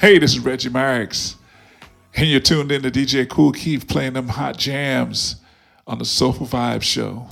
Hey, 0.05 0.19
this 0.19 0.33
is 0.33 0.39
Reggie 0.39 0.69
Marks, 0.69 1.35
and 2.13 2.29
you're 2.29 2.39
tuned 2.39 2.71
in 2.71 2.83
to 2.83 2.91
DJ 2.91 3.27
Kool 3.27 3.51
Keith 3.51 3.87
playing 3.87 4.13
them 4.13 4.27
hot 4.27 4.55
jams 4.55 5.37
on 5.87 5.97
the 5.97 6.05
Soulful 6.05 6.45
Vibe 6.45 6.83
Show. 6.83 7.27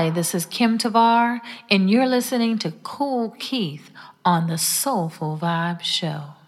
Hi, 0.00 0.08
this 0.08 0.34
is 0.34 0.46
Kim 0.46 0.78
Tavar, 0.78 1.42
and 1.68 1.90
you're 1.90 2.06
listening 2.06 2.56
to 2.60 2.70
Kool 2.70 3.36
Keith 3.38 3.90
on 4.24 4.46
the 4.46 4.56
Soulful 4.56 5.36
Vibe 5.36 5.82
Show. 5.82 6.39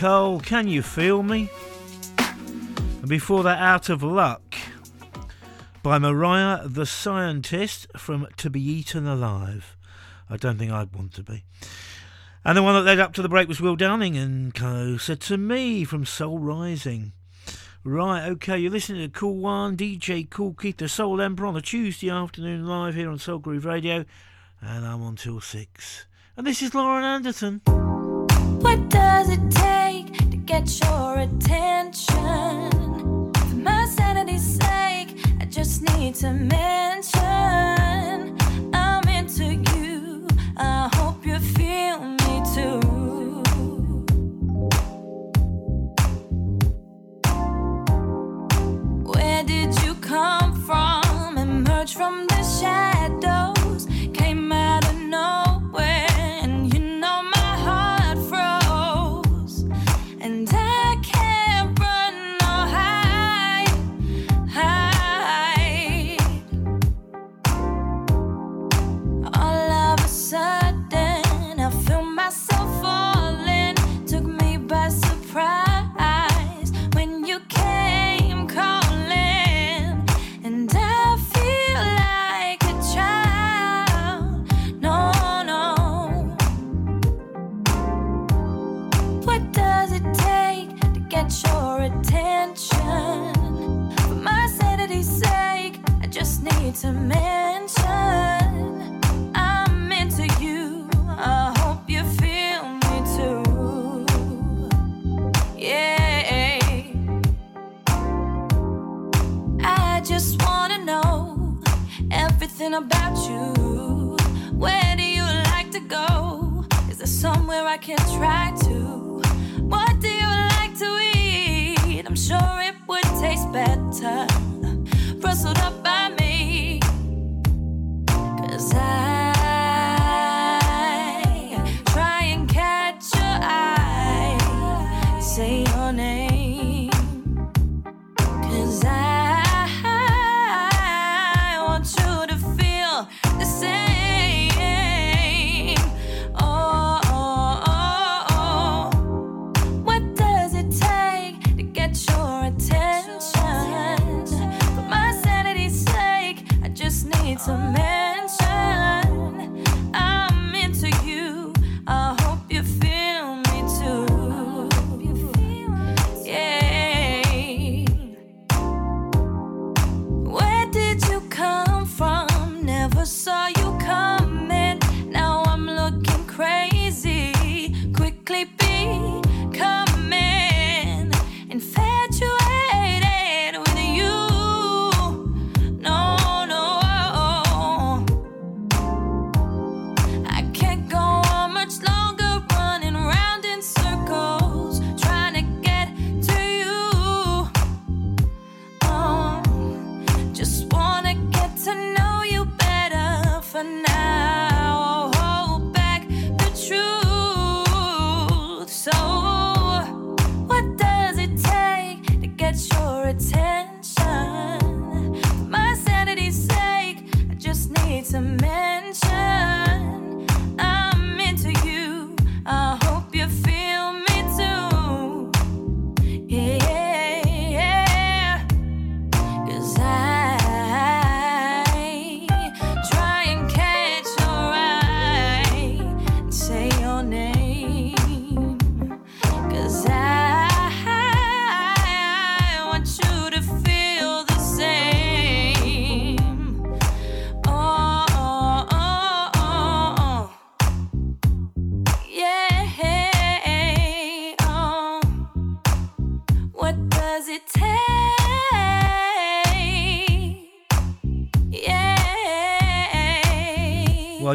Cole, 0.00 0.40
Can 0.40 0.66
You 0.66 0.80
Feel 0.80 1.22
Me? 1.22 1.50
And 2.16 3.06
before 3.06 3.42
that, 3.42 3.58
Out 3.58 3.90
of 3.90 4.02
Luck 4.02 4.56
by 5.82 5.98
Mariah 5.98 6.66
the 6.66 6.86
Scientist 6.86 7.86
from 7.98 8.26
To 8.38 8.48
Be 8.48 8.62
Eaten 8.62 9.06
Alive. 9.06 9.76
I 10.30 10.38
don't 10.38 10.56
think 10.56 10.72
I'd 10.72 10.96
want 10.96 11.12
to 11.16 11.22
be. 11.22 11.44
And 12.46 12.56
the 12.56 12.62
one 12.62 12.76
that 12.76 12.88
led 12.88 12.98
up 12.98 13.12
to 13.12 13.20
the 13.20 13.28
break 13.28 13.46
was 13.46 13.60
Will 13.60 13.76
Downing 13.76 14.16
and 14.16 14.54
Cole 14.54 14.98
said 14.98 15.20
to 15.20 15.36
me 15.36 15.84
from 15.84 16.06
Soul 16.06 16.38
Rising. 16.38 17.12
Right, 17.84 18.26
okay, 18.26 18.56
you're 18.56 18.72
listening 18.72 19.02
to 19.02 19.08
Kool 19.10 19.36
One, 19.36 19.76
DJ 19.76 20.30
Kool 20.30 20.54
Keith, 20.54 20.78
the 20.78 20.88
Soul 20.88 21.20
Emperor 21.20 21.48
on 21.48 21.56
a 21.56 21.60
Tuesday 21.60 22.08
afternoon 22.08 22.66
live 22.66 22.94
here 22.94 23.10
on 23.10 23.18
Soul 23.18 23.38
Groove 23.38 23.66
Radio, 23.66 24.06
and 24.62 24.86
I'm 24.86 25.02
on 25.02 25.16
till 25.16 25.42
six. 25.42 26.06
And 26.38 26.46
this 26.46 26.62
is 26.62 26.74
Lauren 26.74 27.04
Anderton. 27.04 27.60
What 28.62 28.88
does 28.88 29.28
it 29.28 29.50
take? 29.50 29.79
get 30.50 30.80
your 30.80 31.18
attention. 31.20 32.70
For 33.50 33.56
my 33.68 33.86
sanity's 33.86 34.58
sake, 34.58 35.10
I 35.40 35.44
just 35.48 35.82
need 35.82 36.16
to 36.16 36.32
mention 36.32 37.22
I'm 38.74 39.08
into 39.08 39.44
you. 39.76 40.26
I 40.56 40.90
hope 40.94 41.24
you 41.24 41.38
feel 41.38 42.00
me 42.00 42.42
too. 42.54 42.80
Where 49.12 49.44
did 49.44 49.80
you 49.84 49.94
come 50.00 50.60
from? 50.66 51.38
Emerge 51.38 51.94
from 51.94 52.26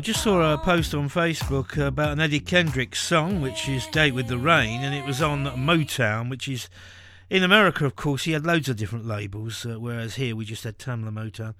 just 0.05 0.21
saw 0.21 0.53
a 0.53 0.57
post 0.59 0.93
on 0.93 1.09
Facebook 1.09 1.83
about 1.83 2.11
an 2.11 2.19
Eddie 2.19 2.39
Kendricks 2.39 3.01
song, 3.01 3.41
which 3.41 3.67
is 3.67 3.87
Date 3.87 4.13
with 4.13 4.27
the 4.27 4.37
Rain, 4.37 4.83
and 4.83 4.93
it 4.93 5.03
was 5.03 5.19
on 5.19 5.45
Motown, 5.45 6.29
which 6.29 6.47
is 6.47 6.69
in 7.27 7.41
America, 7.41 7.87
of 7.87 7.95
course, 7.95 8.25
he 8.25 8.33
had 8.33 8.45
loads 8.45 8.69
of 8.69 8.77
different 8.77 9.07
labels, 9.07 9.65
uh, 9.65 9.79
whereas 9.79 10.13
here 10.13 10.35
we 10.35 10.45
just 10.45 10.63
had 10.63 10.77
Tamla 10.77 11.09
Motown. 11.11 11.55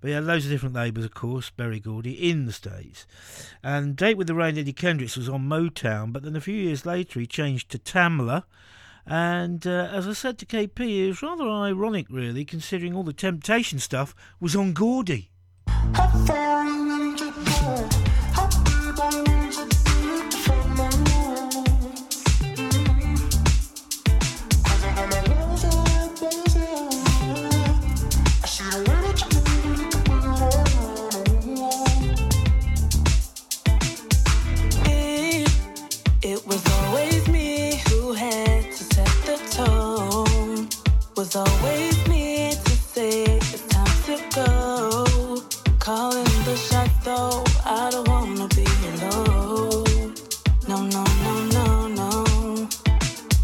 But 0.00 0.08
he 0.08 0.14
had 0.14 0.24
loads 0.24 0.46
of 0.46 0.50
different 0.50 0.74
labels, 0.74 1.04
of 1.04 1.12
course, 1.12 1.50
Berry 1.50 1.78
Gordy, 1.78 2.30
in 2.30 2.46
the 2.46 2.54
States. 2.54 3.06
And 3.62 3.96
Date 3.96 4.16
with 4.16 4.28
the 4.28 4.34
Rain, 4.34 4.56
Eddie 4.56 4.72
Kendricks 4.72 5.18
was 5.18 5.28
on 5.28 5.46
Motown, 5.46 6.10
but 6.10 6.22
then 6.22 6.36
a 6.36 6.40
few 6.40 6.56
years 6.56 6.86
later 6.86 7.20
he 7.20 7.26
changed 7.26 7.70
to 7.72 7.78
Tamla. 7.78 8.44
And 9.04 9.66
uh, 9.66 9.90
as 9.92 10.08
I 10.08 10.14
said 10.14 10.38
to 10.38 10.46
KP, 10.46 11.04
it 11.04 11.08
was 11.08 11.22
rather 11.22 11.46
ironic, 11.46 12.06
really, 12.08 12.46
considering 12.46 12.96
all 12.96 13.02
the 13.02 13.12
Temptation 13.12 13.78
stuff 13.78 14.14
was 14.40 14.56
on 14.56 14.72
Gordy. 14.72 15.28
Was 41.32 41.48
always 41.48 42.08
me 42.08 42.50
to 42.50 42.70
say 42.70 43.22
it's 43.22 43.60
time 43.68 44.02
to 44.06 44.16
go. 44.34 45.40
Calling 45.78 46.24
the 46.44 46.56
shot 46.56 46.90
though, 47.04 47.44
I 47.64 47.88
don't 47.92 48.08
wanna 48.08 48.48
be 48.48 48.66
alone. 48.90 50.14
No, 50.66 50.82
no, 50.86 51.04
no, 51.22 51.32
no, 51.56 51.86
no. 51.86 52.24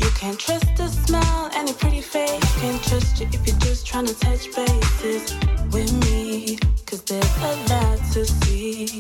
You 0.01 0.11
can't 0.18 0.37
trust 0.37 0.80
a 0.80 0.89
smile 0.89 1.51
and 1.55 1.70
a 1.70 1.74
pretty 1.74 2.01
face. 2.01 2.43
Can't 2.61 2.82
trust 2.82 3.20
you 3.20 3.28
if 3.32 3.47
you're 3.47 3.59
just 3.59 3.87
trying 3.87 4.07
to 4.07 4.18
touch 4.18 4.53
bases 4.57 5.32
with 5.70 5.93
me. 6.07 6.59
Cause 6.87 7.03
there's 7.03 7.37
a 7.43 7.55
lot 7.70 7.99
to 8.14 8.24
see. 8.24 8.99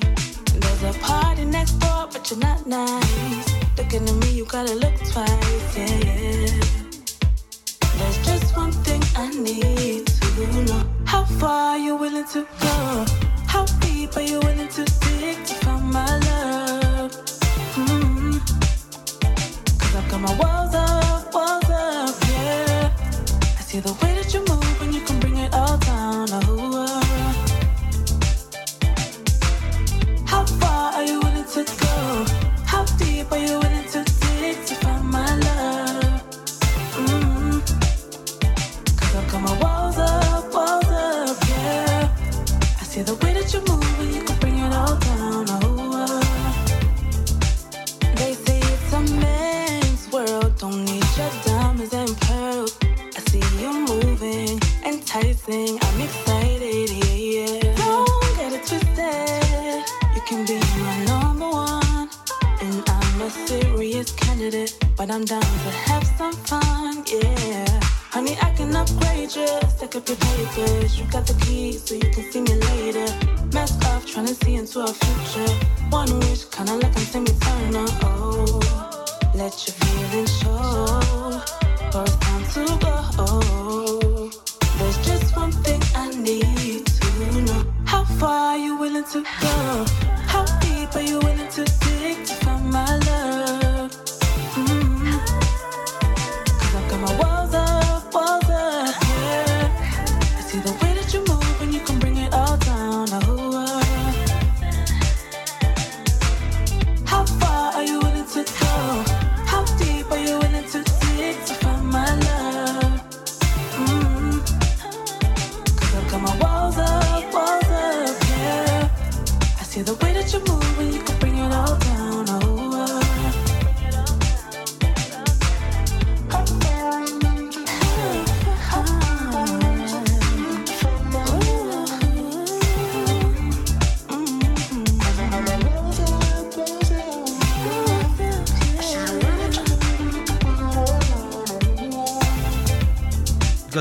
There's 0.60 0.82
a 0.84 0.92
party 1.00 1.44
next 1.44 1.72
door, 1.80 2.06
but 2.12 2.30
you're 2.30 2.38
not 2.38 2.66
nice. 2.68 3.48
Looking 3.76 4.08
at 4.08 4.14
me, 4.14 4.30
you 4.30 4.44
gotta 4.44 4.74
look 4.74 4.96
twice, 5.10 5.76
yeah. 5.76 6.65
I 9.18 9.30
need 9.30 10.06
to 10.06 10.62
know. 10.64 10.84
How 11.06 11.24
far 11.24 11.70
are 11.70 11.78
you 11.78 11.96
willing 11.96 12.26
to 12.34 12.46
go? 12.60 13.04
How 13.46 13.64
deep 13.80 14.14
are 14.14 14.20
you 14.20 14.38
willing 14.40 14.68
to 14.68 14.84
dig 14.84 15.42
to 15.46 15.54
find 15.64 15.86
my 15.90 16.18
love? 16.28 17.12
Mm. 17.76 18.38
Cause 19.80 19.94
I've 19.94 20.10
got 20.10 20.20
my 20.20 20.36
walls 20.36 20.74
up, 20.74 21.32
walls 21.32 21.70
up, 21.70 22.14
yeah. 22.28 22.92
I 23.58 23.62
see 23.62 23.80
the 23.80 23.94
way 24.02 24.15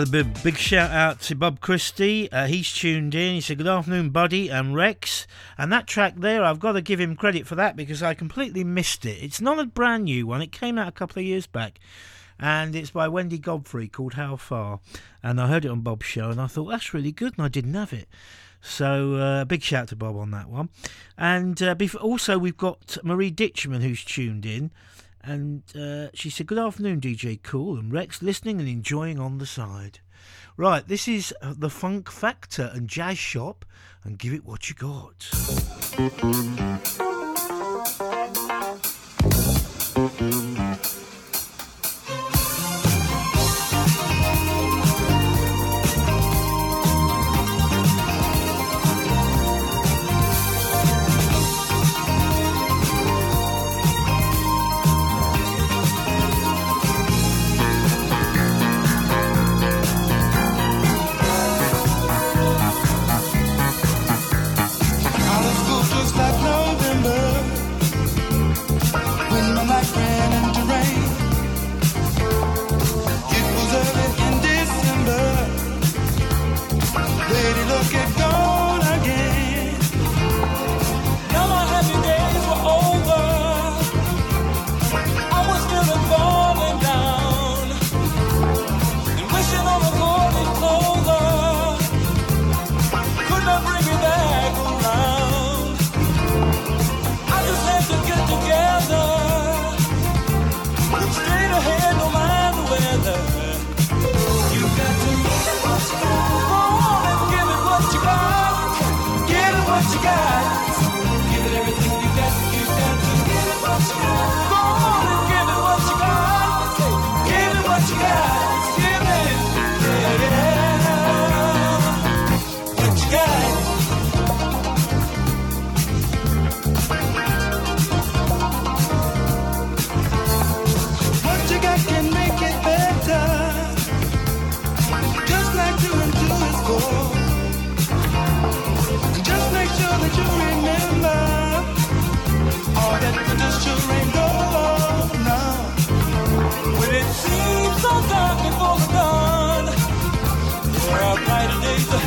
Got 0.06 0.22
a 0.22 0.24
big, 0.24 0.44
big 0.44 0.58
shout 0.58 0.92
out 0.92 1.20
to 1.22 1.36
Bob 1.36 1.62
Christie. 1.62 2.32
Uh, 2.32 2.46
he's 2.46 2.72
tuned 2.72 3.16
in. 3.16 3.34
He 3.34 3.42
said, 3.42 3.58
Good 3.58 3.66
afternoon, 3.66 4.12
Buddy 4.12 4.50
and 4.50 4.76
Rex. 4.76 5.26
And 5.58 5.74
that 5.74 5.88
track 5.88 6.14
there, 6.18 6.44
I've 6.44 6.60
got 6.60 6.74
to 6.74 6.82
give 6.82 7.00
him 7.00 7.16
credit 7.16 7.48
for 7.48 7.56
that 7.56 7.76
because 7.76 8.04
I 8.04 8.14
completely 8.14 8.64
missed 8.64 9.04
it. 9.04 9.24
It's 9.24 9.42
not 9.42 9.58
a 9.58 9.66
brand 9.66 10.04
new 10.04 10.28
one, 10.28 10.44
it 10.44 10.52
came 10.52 10.78
out 10.78 10.88
a 10.88 10.92
couple 10.92 11.22
of 11.22 11.26
years 11.26 11.48
back. 11.48 11.80
And 12.40 12.76
it's 12.76 12.92
by 12.92 13.08
Wendy 13.08 13.40
Godfrey 13.40 13.88
called 13.88 14.14
How 14.14 14.36
Far. 14.36 14.80
And 15.24 15.42
I 15.42 15.48
heard 15.48 15.66
it 15.66 15.72
on 15.72 15.82
Bob's 15.82 16.06
show 16.06 16.30
and 16.30 16.40
I 16.40 16.46
thought, 16.46 16.70
that's 16.70 16.94
really 16.94 17.12
good. 17.12 17.34
And 17.38 17.46
I 17.46 17.50
didn't 17.50 17.74
have 17.74 17.92
it. 17.92 18.08
So, 18.62 19.16
uh, 19.16 19.46
big 19.46 19.64
shout 19.64 19.88
to 19.88 19.96
Bob 19.96 20.18
on 20.18 20.30
that 20.32 20.50
one. 20.50 20.70
And 21.18 21.60
uh, 21.64 21.74
bef- 21.74 22.00
also, 22.00 22.38
we've 22.38 22.58
got 22.58 22.98
Marie 23.04 23.32
Ditchman 23.32 23.82
who's 23.82 24.04
tuned 24.04 24.46
in. 24.46 24.70
And 25.26 25.64
uh, 25.76 26.10
she 26.14 26.30
said, 26.30 26.46
Good 26.46 26.60
afternoon, 26.60 27.02
DJ 27.02 27.42
Kool 27.42 27.80
and 27.80 27.92
Rex, 27.92 28.22
listening 28.22 28.60
and 28.60 28.70
enjoying 28.70 29.20
on 29.20 29.40
the 29.40 29.48
side. 29.48 30.00
Right, 30.56 30.88
this 30.88 31.08
is 31.08 31.34
uh, 31.42 31.56
the 31.58 31.70
Funk 31.70 32.12
Factor 32.12 32.72
and 32.74 32.88
Jazshop, 32.88 33.64
and 34.04 34.20
give 34.20 34.34
it 34.34 34.46
what 34.46 34.70
you 34.70 34.76
got. 34.76 35.30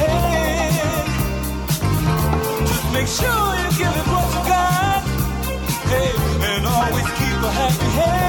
head. 0.01 1.07
Just 2.69 2.87
make 2.93 3.09
sure 3.19 3.49
you 3.61 3.69
give 3.79 3.95
it 4.01 4.07
what 4.13 4.27
you 4.35 4.43
got. 4.55 5.03
Hey, 5.91 6.11
and 6.51 6.67
always 6.67 7.09
keep 7.19 7.39
a 7.49 7.51
happy 7.61 7.91
head. 8.01 8.28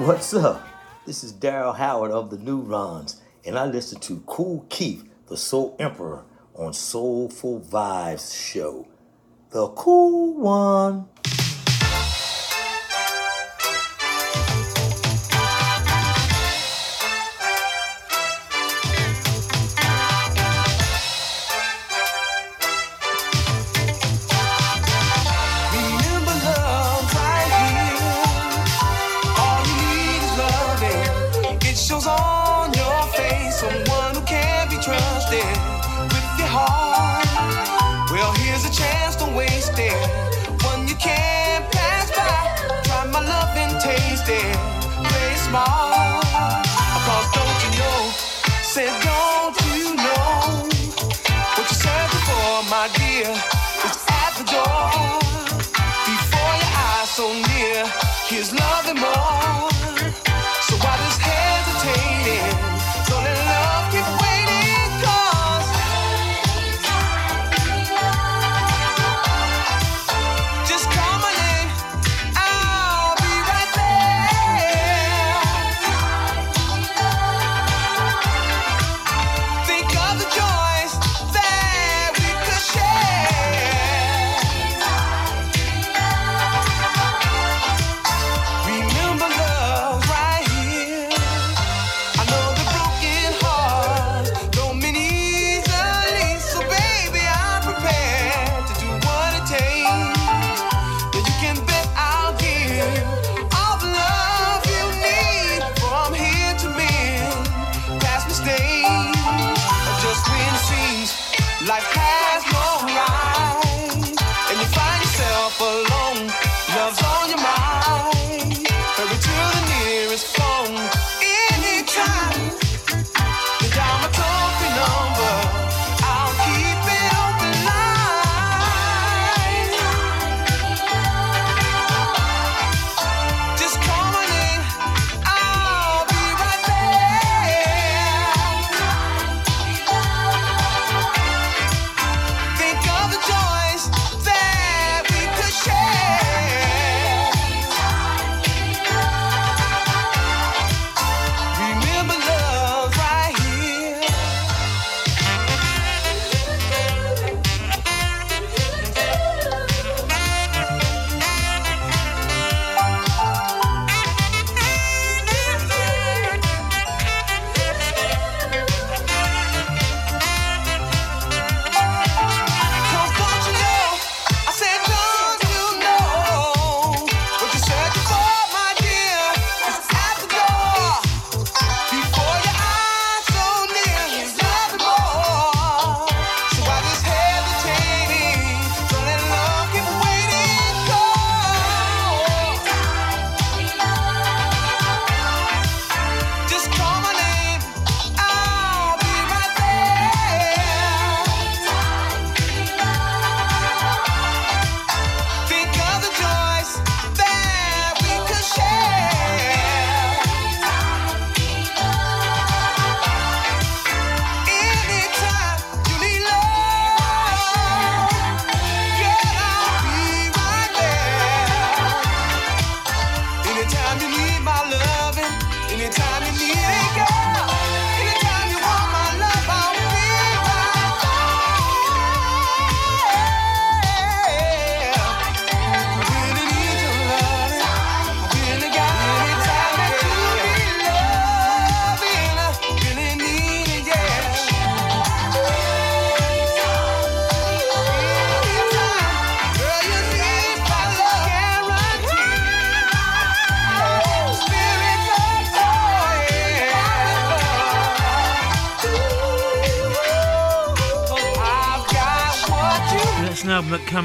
What's 0.00 0.32
up? 0.32 0.66
This 1.04 1.22
is 1.22 1.30
Daryl 1.30 1.76
Howard 1.76 2.10
of 2.10 2.30
the 2.30 2.38
Neurons, 2.38 3.20
and 3.44 3.58
I 3.58 3.66
listen 3.66 4.00
to 4.00 4.20
Kool 4.20 4.64
Keith, 4.70 5.04
the 5.26 5.36
Soul 5.36 5.76
Emperor, 5.78 6.24
on 6.54 6.72
Soulful 6.72 7.60
Vibes 7.60 8.34
Show. 8.34 8.88
The 9.50 9.68
cool 9.68 10.40
one. 10.40 11.06
small 45.50 45.89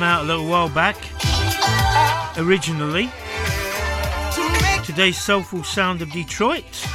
out 0.06 0.24
a 0.24 0.28
little 0.28 0.48
while 0.48 0.70
back. 0.70 0.96
Originally. 2.38 3.10
Today's 4.86 5.18
Soulful 5.18 5.64
Sound 5.64 6.02
of 6.02 6.12
Detroit, 6.12 6.88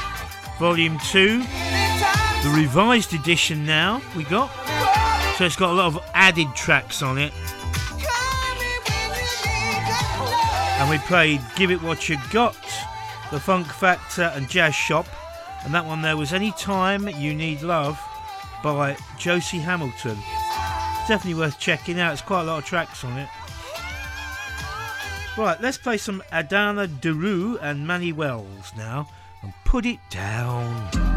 Volume 0.58 0.98
2. 1.10 1.38
The 1.40 2.52
revised 2.54 3.12
edition 3.12 3.66
now 3.66 4.00
we 4.16 4.24
got. 4.24 4.50
So 5.36 5.44
it's 5.44 5.56
got 5.56 5.70
a 5.70 5.74
lot 5.74 5.86
of 5.86 6.04
added 6.14 6.54
tracks 6.54 7.02
on 7.02 7.18
it. 7.18 7.32
And 10.78 10.88
we 10.88 10.98
played 10.98 11.40
Give 11.56 11.70
It 11.70 11.82
What 11.82 12.08
You 12.08 12.16
Got, 12.30 12.56
The 13.32 13.40
Funk 13.40 13.66
Factor 13.66 14.32
and 14.34 14.46
Jazshop. 14.46 15.06
And 15.64 15.74
that 15.74 15.84
one 15.84 16.00
there 16.02 16.16
was 16.16 16.32
Any 16.32 16.52
Time 16.52 17.08
You 17.08 17.34
Need 17.34 17.62
Love 17.62 18.00
by 18.62 18.96
Jose 19.18 19.58
Hamilton. 19.58 20.16
Definitely 21.08 21.40
worth 21.40 21.58
checking 21.58 21.98
out. 21.98 22.12
It's 22.12 22.22
quite 22.22 22.42
a 22.42 22.44
lot 22.44 22.58
of 22.58 22.64
tracks 22.64 23.04
on 23.04 23.18
it. 23.18 23.28
Right, 25.36 25.60
let's 25.60 25.78
play 25.78 25.96
some 25.96 26.22
Adanna 26.32 26.86
Duru 26.86 27.58
and 27.62 27.86
Mannywellz 27.86 28.76
now 28.76 29.08
and 29.42 29.52
put 29.64 29.86
it 29.86 29.98
down. 30.10 31.09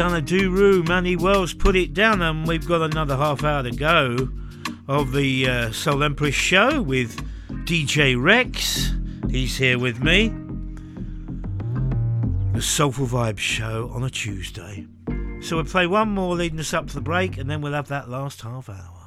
Adanna 0.00 0.22
Duru, 0.22 0.82
Mannywellz 0.82 1.58
put 1.58 1.76
it 1.76 1.92
down, 1.92 2.22
and 2.22 2.48
we've 2.48 2.66
got 2.66 2.80
another 2.80 3.18
half 3.18 3.44
hour 3.44 3.62
to 3.62 3.70
go 3.70 4.30
of 4.88 5.12
the 5.12 5.46
uh, 5.46 5.72
Soul 5.72 6.02
Empress 6.02 6.34
show 6.34 6.80
with 6.80 7.22
DJ 7.66 8.18
Rex. 8.18 8.94
He's 9.28 9.58
here 9.58 9.78
with 9.78 10.02
me. 10.02 10.28
The 12.54 12.62
Soulful 12.62 13.08
Vibe 13.08 13.36
show 13.36 13.90
on 13.92 14.02
a 14.02 14.08
Tuesday. 14.08 14.86
So 15.42 15.56
we'll 15.56 15.66
play 15.66 15.86
one 15.86 16.08
more 16.08 16.34
leading 16.34 16.60
us 16.60 16.72
up 16.72 16.86
to 16.86 16.94
the 16.94 17.02
break, 17.02 17.36
and 17.36 17.50
then 17.50 17.60
we'll 17.60 17.74
have 17.74 17.88
that 17.88 18.08
last 18.08 18.40
half 18.40 18.70
hour. 18.70 18.99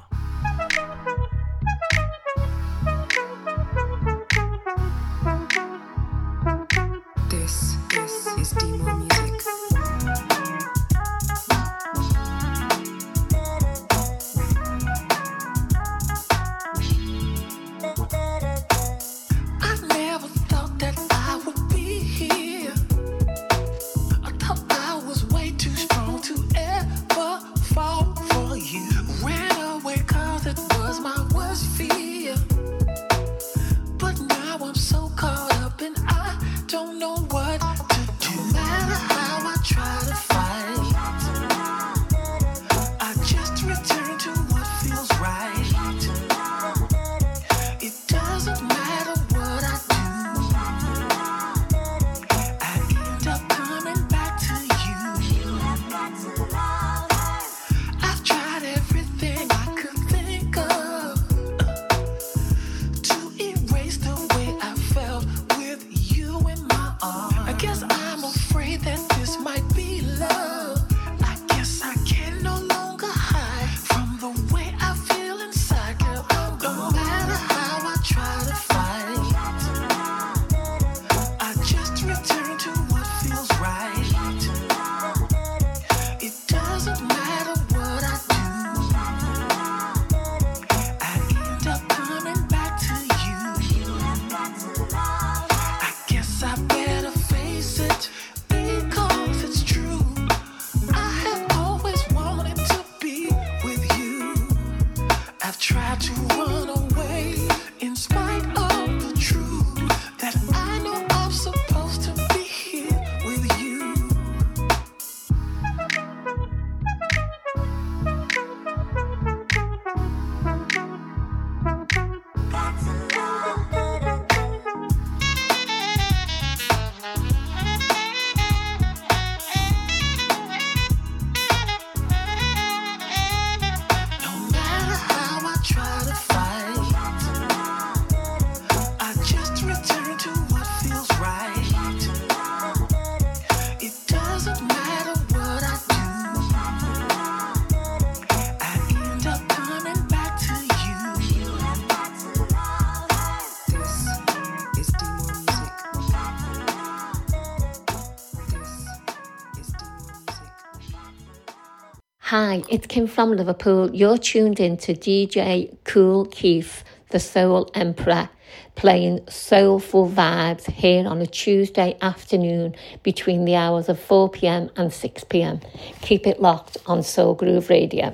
Hi, 162.36 162.64
it's 162.68 162.88
Kim 162.88 163.06
from 163.06 163.30
Liverpool. 163.30 163.94
You're 163.94 164.18
tuned 164.18 164.58
in 164.58 164.76
to 164.78 164.92
DJ 164.92 165.72
Kool 165.84 166.24
Keith, 166.24 166.82
the 167.10 167.20
Soul 167.20 167.70
Emperor, 167.74 168.28
playing 168.74 169.20
soulful 169.28 170.10
vibes 170.10 170.68
here 170.68 171.06
on 171.06 171.20
a 171.20 171.26
Tuesday 171.26 171.96
afternoon 172.02 172.74
between 173.04 173.44
the 173.44 173.54
hours 173.54 173.88
of 173.88 174.00
4 174.00 174.30
pm 174.30 174.68
and 174.74 174.92
6 174.92 175.22
pm. 175.22 175.60
Keep 176.00 176.26
it 176.26 176.42
locked 176.42 176.76
on 176.86 177.04
Soul 177.04 177.36
Groove 177.36 177.70
Radio. 177.70 178.12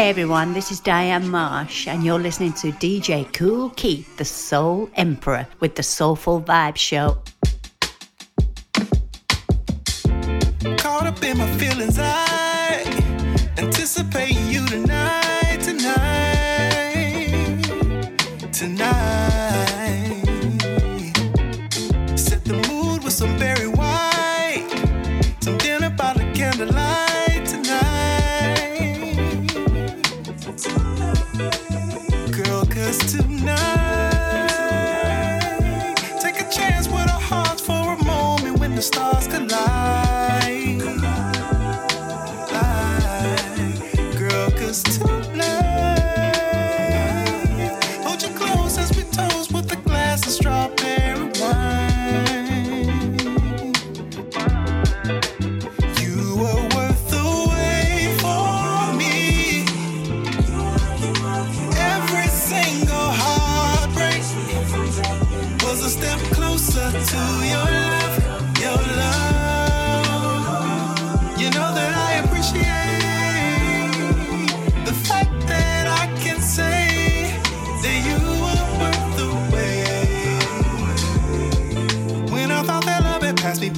Hey 0.00 0.08
everyone, 0.08 0.54
this 0.54 0.72
is 0.72 0.80
Diane 0.80 1.28
Marsh, 1.28 1.86
and 1.86 2.02
you're 2.02 2.18
listening 2.18 2.54
to 2.54 2.72
DJ 2.72 3.30
Kool 3.34 3.68
Keith, 3.76 4.16
the 4.16 4.24
Soul 4.24 4.88
Emperor, 4.94 5.46
with 5.60 5.74
the 5.74 5.82
Soulful 5.82 6.40
Vibe 6.40 6.76
Show 6.76 7.18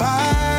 bye. 0.03 0.52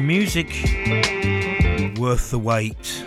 Music, 0.00 0.48
worth 1.98 2.30
the 2.30 2.38
wait. 2.38 3.02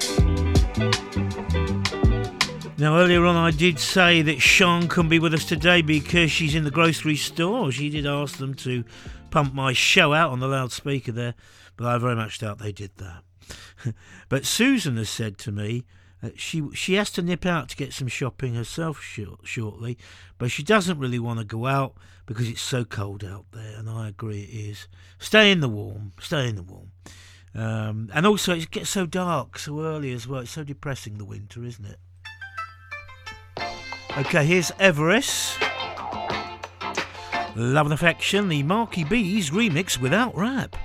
Now, 2.78 2.98
earlier 2.98 3.26
on, 3.26 3.36
I 3.36 3.52
did 3.52 3.80
say 3.80 4.22
that 4.22 4.42
Sean 4.42 4.88
couldn't 4.88 5.10
be 5.10 5.20
with 5.20 5.34
us 5.34 5.46
today 5.46 5.82
because 5.82 6.30
she's 6.32 6.54
in 6.54 6.64
the 6.64 6.72
grocery 6.72 7.16
store. 7.16 7.72
She 7.72 7.90
did 7.90 8.06
ask 8.06 8.38
them 8.38 8.54
to 8.56 8.84
pump 9.32 9.54
my 9.54 9.74
show 9.74 10.14
out 10.14 10.32
on 10.32 10.40
the 10.40 10.48
loudspeaker 10.48 11.12
there, 11.12 11.36
but 11.78 11.88
I 11.88 11.98
very 11.98 12.16
much 12.16 12.40
doubt 12.40 12.60
they 12.60 12.72
did 12.72 12.92
that. 12.98 13.94
but 14.30 14.46
Susan 14.46 14.98
has 14.98 15.10
said 15.10 15.38
to 15.40 15.52
me 15.52 15.86
that 16.22 16.40
she 16.40 16.64
she 16.74 16.96
has 16.96 17.12
to 17.12 17.22
nip 17.22 17.46
out 17.46 17.70
to 17.70 17.76
get 17.76 17.94
some 17.94 18.08
shopping 18.08 18.56
herself 18.56 19.02
shortly, 19.02 19.98
but 20.38 20.52
she 20.52 20.64
doesn't 20.64 21.00
really 21.00 21.20
want 21.20 21.40
to 21.40 21.46
go 21.46 21.66
out 21.66 21.96
because 22.26 22.50
it's 22.50 22.62
so 22.62 22.86
cold 22.86 23.24
out 23.24 23.46
there, 23.52 23.78
and 23.78 23.90
I 23.90 24.10
agree 24.10 24.42
it 24.42 24.70
is. 24.70 24.88
Stay 25.20 25.52
in 25.52 25.60
the 25.60 25.70
warm, 25.70 26.12
stay 26.20 26.50
in 26.50 26.56
the 26.56 26.64
warm. 26.64 26.92
Um, 27.54 28.10
and 28.14 28.26
also, 28.26 28.54
it 28.54 28.72
gets 28.72 28.90
so 28.90 29.06
dark 29.06 29.58
so 29.58 29.80
early 29.82 30.12
as 30.12 30.28
well. 30.28 30.42
It's 30.42 30.52
so 30.52 30.64
depressing, 30.64 31.18
the 31.18 31.26
winter, 31.26 31.64
isn't 31.64 31.86
it? 31.86 32.00
Okay, 34.18 34.46
here's 34.46 34.72
Everis. 34.72 35.62
Love 37.56 37.86
and 37.86 37.94
Affection, 37.94 38.50
the 38.50 38.64
Marky 38.64 39.06
B's 39.06 39.52
remix 39.52 39.98
without 39.98 40.36
rap. 40.36 40.76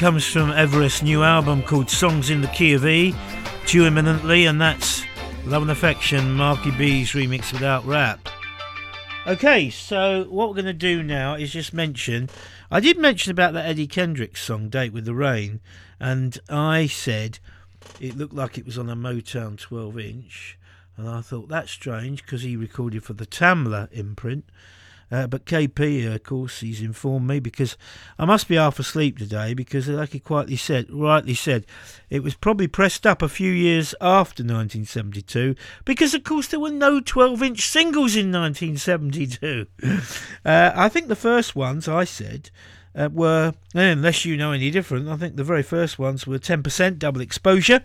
Comes 0.00 0.24
from 0.24 0.50
Everis's 0.50 1.02
new 1.02 1.22
album 1.22 1.62
called 1.62 1.90
Songs 1.90 2.30
in 2.30 2.40
the 2.40 2.48
Key 2.48 2.72
of 2.72 2.86
E, 2.86 3.14
due 3.66 3.84
imminently, 3.84 4.46
and 4.46 4.58
that's 4.58 5.04
Love 5.44 5.60
and 5.60 5.70
Affection, 5.70 6.32
Marky 6.32 6.70
B's 6.70 7.10
remix 7.10 7.52
without 7.52 7.84
rap. 7.84 8.26
Okay, 9.26 9.68
so 9.68 10.24
what 10.30 10.48
we're 10.48 10.54
going 10.54 10.64
to 10.64 10.72
do 10.72 11.02
now 11.02 11.34
is 11.34 11.52
just 11.52 11.74
mention. 11.74 12.30
I 12.70 12.80
did 12.80 12.96
mention 12.96 13.30
about 13.30 13.52
that 13.52 13.66
Eddie 13.66 13.86
Kendricks 13.86 14.40
song, 14.42 14.70
Date 14.70 14.94
with 14.94 15.04
the 15.04 15.12
Rain, 15.12 15.60
and 16.00 16.38
I 16.48 16.86
said 16.86 17.38
it 18.00 18.16
looked 18.16 18.32
like 18.32 18.56
it 18.56 18.64
was 18.64 18.78
on 18.78 18.88
a 18.88 18.96
Motown 18.96 19.58
12 19.58 19.98
inch, 19.98 20.58
and 20.96 21.10
I 21.10 21.20
thought 21.20 21.50
that's 21.50 21.70
strange 21.70 22.24
because 22.24 22.40
he 22.40 22.56
recorded 22.56 23.04
for 23.04 23.12
the 23.12 23.26
Tamla 23.26 23.92
imprint. 23.92 24.46
Uh, 25.10 25.26
but 25.26 25.44
KP, 25.44 26.08
uh, 26.08 26.14
of 26.14 26.22
course, 26.22 26.60
he's 26.60 26.80
informed 26.80 27.26
me 27.26 27.40
because 27.40 27.76
I 28.18 28.24
must 28.24 28.46
be 28.46 28.54
half 28.54 28.78
asleep 28.78 29.18
today 29.18 29.54
because, 29.54 29.88
like 29.88 30.10
he 30.10 30.20
quietly 30.20 30.56
said, 30.56 30.86
rightly 30.90 31.34
said, 31.34 31.66
it 32.08 32.22
was 32.22 32.34
probably 32.34 32.68
pressed 32.68 33.06
up 33.06 33.20
a 33.20 33.28
few 33.28 33.50
years 33.50 33.94
after 34.00 34.42
1972 34.42 35.56
because, 35.84 36.14
of 36.14 36.22
course, 36.22 36.46
there 36.46 36.60
were 36.60 36.70
no 36.70 37.00
12-inch 37.00 37.66
singles 37.66 38.14
in 38.14 38.30
1972. 38.30 39.66
uh, 40.44 40.72
I 40.74 40.88
think 40.88 41.08
the 41.08 41.16
first 41.16 41.56
ones 41.56 41.88
I 41.88 42.04
said 42.04 42.50
uh, 42.94 43.08
were, 43.12 43.54
unless 43.74 44.24
you 44.24 44.36
know 44.36 44.52
any 44.52 44.70
different, 44.70 45.08
I 45.08 45.16
think 45.16 45.36
the 45.36 45.44
very 45.44 45.62
first 45.64 45.98
ones 45.98 46.26
were 46.26 46.38
10% 46.38 46.98
double 46.98 47.20
exposure. 47.20 47.82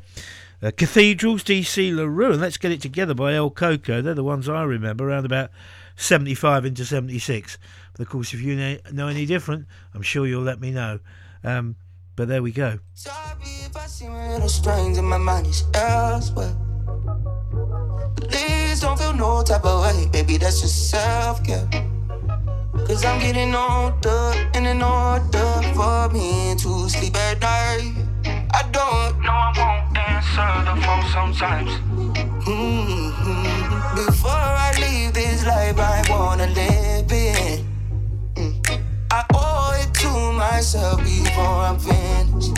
Uh, 0.62 0.72
Cathedrals, 0.72 1.44
DC 1.44 1.94
LaRue, 1.94 2.32
and 2.32 2.42
Let's 2.42 2.58
Get 2.58 2.72
It 2.72 2.82
Together 2.82 3.14
by 3.14 3.34
El 3.34 3.50
Coco. 3.50 4.02
They're 4.02 4.14
the 4.14 4.24
ones 4.24 4.48
I 4.48 4.64
remember 4.64 5.10
around 5.10 5.26
about 5.26 5.52
75 5.96 6.66
into 6.66 6.86
76. 6.86 7.58
But 7.94 8.02
of 8.02 8.10
course, 8.10 8.34
if 8.34 8.42
you 8.42 8.80
know, 8.92 9.08
any 9.08 9.26
different, 9.26 9.68
I'm 9.94 10.02
sure 10.02 10.28
you'll 10.28 10.44
let 10.44 10.60
me 10.60 10.72
know. 10.72 11.00
Um, 11.44 11.76
but 12.16 12.28
there 12.28 12.42
we 12.42 12.52
go. 12.52 12.80
If 12.96 13.76
I 13.76 13.88
seem 13.88 14.12
a 14.12 14.34
little 14.34 14.50
strange 14.50 14.98
and 14.98 15.08
my 15.08 15.18
mind 15.18 15.48
is 15.48 15.64
elsewhere. 15.74 16.56
Please 18.16 18.80
don't 18.82 18.98
feel 18.98 19.14
no 19.14 19.44
type 19.44 19.66
of 19.66 19.84
way, 19.84 20.08
baby. 20.12 20.38
That's 20.38 20.62
just 20.62 20.90
self 20.90 21.44
care. 21.44 21.68
Cause 22.88 23.04
I'm 23.04 23.20
getting 23.20 23.56
older 23.56 24.34
and 24.54 24.68
in 24.68 24.82
order 24.82 25.62
for 25.74 26.10
me 26.10 26.56
to 26.58 26.90
sleep 26.90 27.16
at 27.16 27.42
night. 27.42 28.15
I 28.56 28.62
don't 28.72 29.20
know 29.20 29.34
I 29.34 29.52
won't 29.60 29.98
answer 29.98 30.50
the 30.64 30.76
phone 30.82 31.06
sometimes. 31.12 31.72
Mm-hmm. 32.48 33.96
Before 33.98 34.32
I 34.32 34.72
leave 34.80 35.14
this 35.14 35.46
life, 35.46 35.78
I 35.78 36.02
wanna 36.10 36.48
live 36.48 37.12
it. 37.12 37.66
Mm. 38.36 38.82
I 39.12 39.26
owe 39.34 39.78
it 39.82 39.94
to 39.96 40.10
myself 40.32 41.04
before 41.04 41.44
I'm 41.68 41.78
finished. 41.78 42.58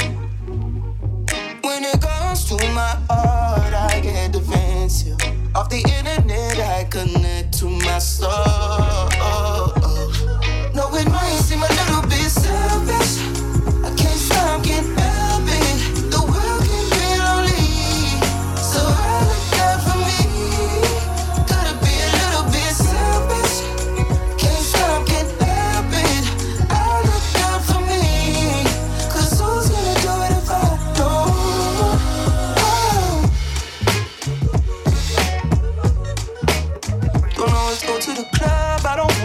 When 1.64 1.84
it 1.84 2.00
comes 2.00 2.46
to 2.50 2.56
my 2.76 2.94
heart, 3.10 3.74
I 3.74 4.00
get 4.00 4.34
defensive. 4.34 5.18
Off 5.56 5.68
the 5.70 5.78
internet, 5.78 6.60
I 6.60 6.84
connect 6.92 7.58
to 7.58 7.70
my 7.70 7.98
soul. 7.98 8.30
No, 10.76 10.94
it 10.94 11.10
might 11.10 11.40
seem 11.42 11.64
a 11.64 11.68
little 11.68 12.04
bit 12.04 12.30
selfish. 12.30 13.37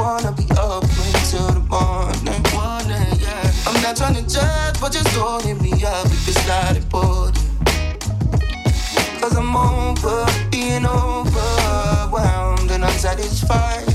Wanna 0.03 0.33
be 0.33 0.45
up 0.59 0.83
until 0.83 1.47
the 1.55 1.65
morning. 1.71 2.43
morning 2.53 3.07
yeah. 3.21 3.53
I'm 3.67 3.81
not 3.83 3.97
trying 3.97 4.17
to 4.17 4.27
judge, 4.29 4.81
but 4.81 4.91
just 4.91 5.15
don't 5.15 5.45
hit 5.45 5.61
me 5.61 5.73
up 5.85 6.07
if 6.07 6.29
it's 6.29 6.49
not 6.49 6.77
important. 6.77 7.39
Cause 9.21 9.37
I'm 9.37 9.55
over 9.55 10.27
being 10.51 10.85
overwhelmed 10.85 12.71
and 12.73 12.83
unsatisfied. 12.83 13.92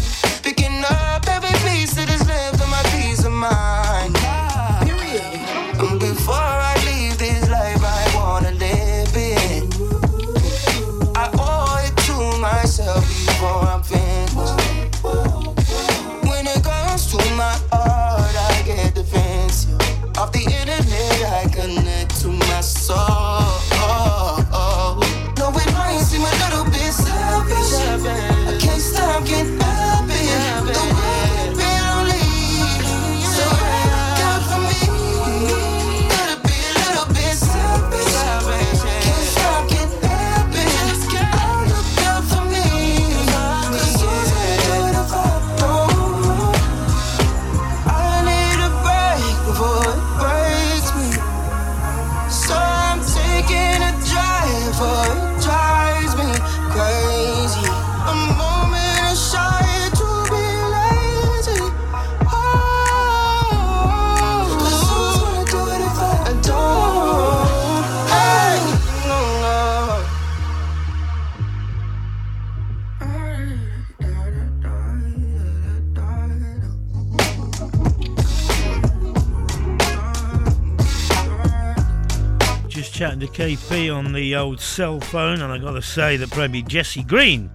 KP 83.47 83.95
on 83.95 84.11
the 84.11 84.35
old 84.35 84.59
cell 84.59 84.99
phone, 84.99 85.41
and 85.41 85.53
I 85.53 85.57
got 85.57 85.71
to 85.71 85.81
say 85.81 86.17
that 86.17 86.29
probably 86.31 86.63
Jesse 86.63 87.01
Green, 87.01 87.49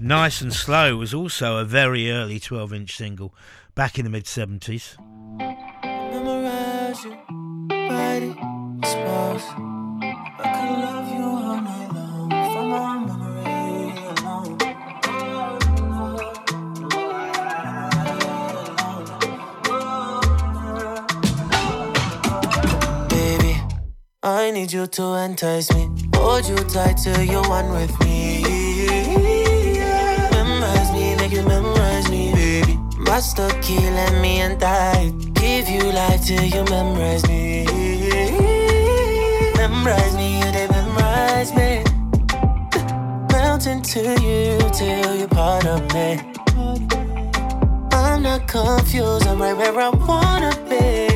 Nice 0.00 0.40
and 0.40 0.50
Slow, 0.50 0.96
was 0.96 1.12
also 1.12 1.58
a 1.58 1.64
very 1.66 2.10
early 2.10 2.40
12 2.40 2.72
inch 2.72 2.96
single 2.96 3.34
back 3.74 3.98
in 3.98 4.06
the 4.06 4.10
mid 4.10 4.24
70s. 4.24 4.96
memorize. 5.36 7.04
I 7.98 8.32
could 10.40 10.78
love 10.80 11.12
you 11.12 11.25
I 24.26 24.50
need 24.50 24.72
you 24.72 24.88
to 24.88 25.14
entice 25.24 25.72
me. 25.72 25.88
Hold 26.16 26.48
you 26.48 26.56
tight 26.56 26.94
till 26.94 27.22
you're 27.22 27.48
one 27.48 27.70
with 27.70 27.94
me. 28.00 28.42
Memorize 30.32 30.92
me, 30.92 31.14
make 31.14 31.30
you 31.30 31.44
memorize 31.44 32.10
me, 32.10 32.32
baby. 32.34 32.76
Master 32.98 33.48
key, 33.62 33.78
let 33.78 34.20
me 34.20 34.40
untie. 34.40 35.12
Give 35.32 35.68
you 35.68 35.92
life 35.92 36.26
till 36.26 36.42
you 36.42 36.64
memorize 36.64 37.24
me. 37.28 37.66
Memorize 39.58 40.16
me, 40.16 40.38
you 40.40 40.50
they 40.50 40.66
memorize 40.72 41.54
me. 41.54 41.84
Melt 43.30 43.68
into 43.68 44.00
you 44.26 44.58
till 44.74 45.14
you're 45.14 45.28
part 45.28 45.66
of 45.66 45.80
me. 45.94 46.18
I'm 47.92 48.24
not 48.24 48.48
confused, 48.48 49.28
I'm 49.28 49.40
right 49.40 49.56
where 49.56 49.78
I 49.78 49.90
wanna 49.90 50.50
be. 50.68 51.15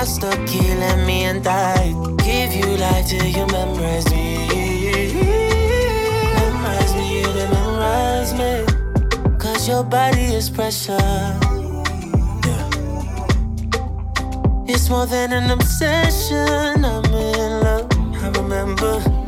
baby. 0.00 0.10
Master 0.10 0.46
key, 0.46 0.74
let 0.76 1.06
me 1.06 1.24
and 1.24 1.44
die. 1.44 1.92
Give 2.18 2.52
you 2.54 2.76
life 2.76 3.06
till 3.08 3.26
you 3.26 3.46
memorize 3.46 4.10
me. 4.10 4.46
Memorize 6.34 6.94
me, 6.96 7.22
then 7.22 7.50
memorize 7.50 8.34
me. 8.34 8.64
Cause 9.38 9.68
your 9.68 9.84
body 9.84 10.34
is 10.34 10.50
precious. 10.50 11.00
It's 14.68 14.88
more 14.88 15.06
than 15.06 15.32
an 15.32 15.50
obsession. 15.50 16.84
I'm 16.84 17.04
in 17.04 17.60
love. 17.60 17.88
I 18.22 18.28
remember 18.40 19.19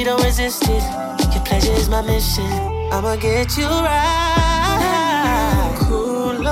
Baby, 0.00 0.08
don't 0.08 0.24
resist 0.24 0.62
it. 0.64 0.82
Your 1.34 1.44
pleasure 1.44 1.72
is 1.72 1.90
my 1.90 2.00
mission. 2.00 2.50
I'ma 2.90 3.16
get 3.16 3.54
you 3.58 3.66
right. 3.66 4.96
Closer. 5.76 6.46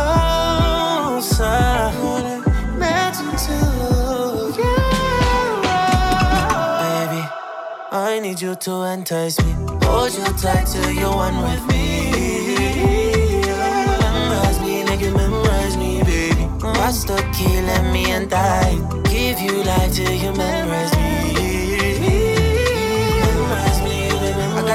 Imagine 2.77 3.37
to 3.47 3.55
you. 4.53 4.69
Baby, 6.85 7.23
I 7.91 8.21
need 8.21 8.39
you 8.43 8.55
to 8.55 8.83
entice 8.83 9.43
me. 9.43 9.53
Hold 9.83 10.13
you 10.13 10.25
tight 10.37 10.67
till 10.67 10.91
you're 10.91 11.17
one 11.17 11.41
with 11.41 11.65
me. 11.69 12.11
Memorize 14.03 14.61
me, 14.61 14.81
you 15.03 15.11
memorize 15.17 15.77
me, 15.79 16.03
baby. 16.03 16.45
Master 16.61 17.17
key, 17.33 17.63
let 17.63 17.83
me 17.95 18.11
and 18.11 18.29
die. 18.29 18.77
Give 19.05 19.41
you 19.41 19.65
life 19.65 19.95
till 19.95 20.13
you 20.13 20.33
memorize 20.35 20.93
me. 20.99 21.08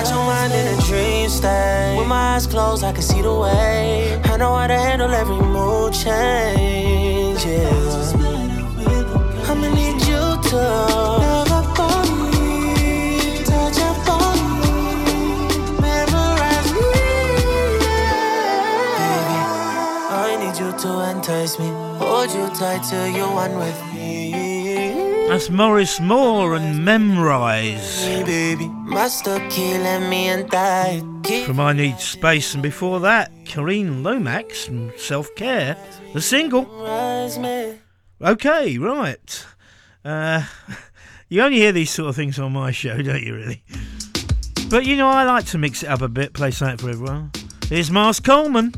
Your 0.10 0.24
mind 0.26 0.54
in 0.54 0.66
a 0.78 0.82
dream 0.82 1.30
state. 1.30 1.96
With 1.98 2.08
my 2.08 2.36
eyes 2.36 2.48
closed, 2.48 2.84
I 2.84 2.92
can 2.92 3.02
see 3.02 3.22
the 3.22 3.34
way. 3.34 4.20
I 4.24 4.38
know 4.38 4.56
how 4.56 4.68
to 4.68 4.78
handle 4.78 5.12
every 5.12 5.36
mood 5.36 5.94
change. 5.94 7.46
Yeah. 7.46 7.92
I'ma 9.50 9.68
need 9.80 10.02
you 10.08 10.24
to 10.50 10.56
love 10.56 11.52
up 11.52 11.80
on 11.80 12.08
me, 12.32 13.44
touch 13.44 13.80
up 13.90 14.08
on 14.10 14.38
me, 14.62 14.76
memorize 15.82 16.70
me. 16.74 16.90
Baby, 19.00 19.38
I 20.10 20.38
need 20.42 20.58
you 20.60 20.72
to 20.84 20.90
entice 21.12 21.60
me, 21.60 21.70
hold 22.00 22.30
you 22.34 22.46
tight 22.58 22.82
till 22.90 23.08
you're 23.08 23.34
one 23.34 23.56
with 23.58 23.80
me. 23.88 23.93
That's 25.34 25.50
Maurice 25.50 26.00
Moore 26.00 26.54
and 26.54 26.88
Memrise. 26.88 28.06
Me, 28.06 28.24
baby, 28.24 28.68
master 28.68 29.40
me. 29.40 31.44
From 31.46 31.60
I 31.60 31.74
Need 31.74 31.98
Space, 31.98 32.54
and 32.54 32.62
before 32.62 33.00
that, 33.00 33.32
Kareen 33.44 34.04
Lomax 34.04 34.68
and 34.68 34.94
Self 34.96 35.34
Care, 35.34 35.76
the 36.14 36.22
single. 36.22 36.68
Okay, 38.22 38.78
right. 38.78 39.46
Uh, 40.06 40.46
you 41.30 41.42
only 41.42 41.58
hear 41.58 41.72
these 41.72 41.90
sort 41.90 42.10
of 42.10 42.16
things 42.16 42.38
on 42.38 42.54
my 42.54 42.70
show, 42.70 43.02
don't 43.02 43.24
you, 43.24 43.34
really? 43.34 43.64
But 44.70 44.86
you 44.86 44.96
know, 44.96 45.10
I 45.10 45.24
like 45.24 45.46
to 45.46 45.58
mix 45.58 45.82
it 45.82 45.90
up 45.90 46.04
a 46.04 46.10
bit, 46.10 46.34
play 46.34 46.52
something 46.52 46.78
for 46.78 46.92
everyone. 46.92 47.32
Here's 47.70 47.90
Mars 47.90 48.20
Coleman. 48.20 48.72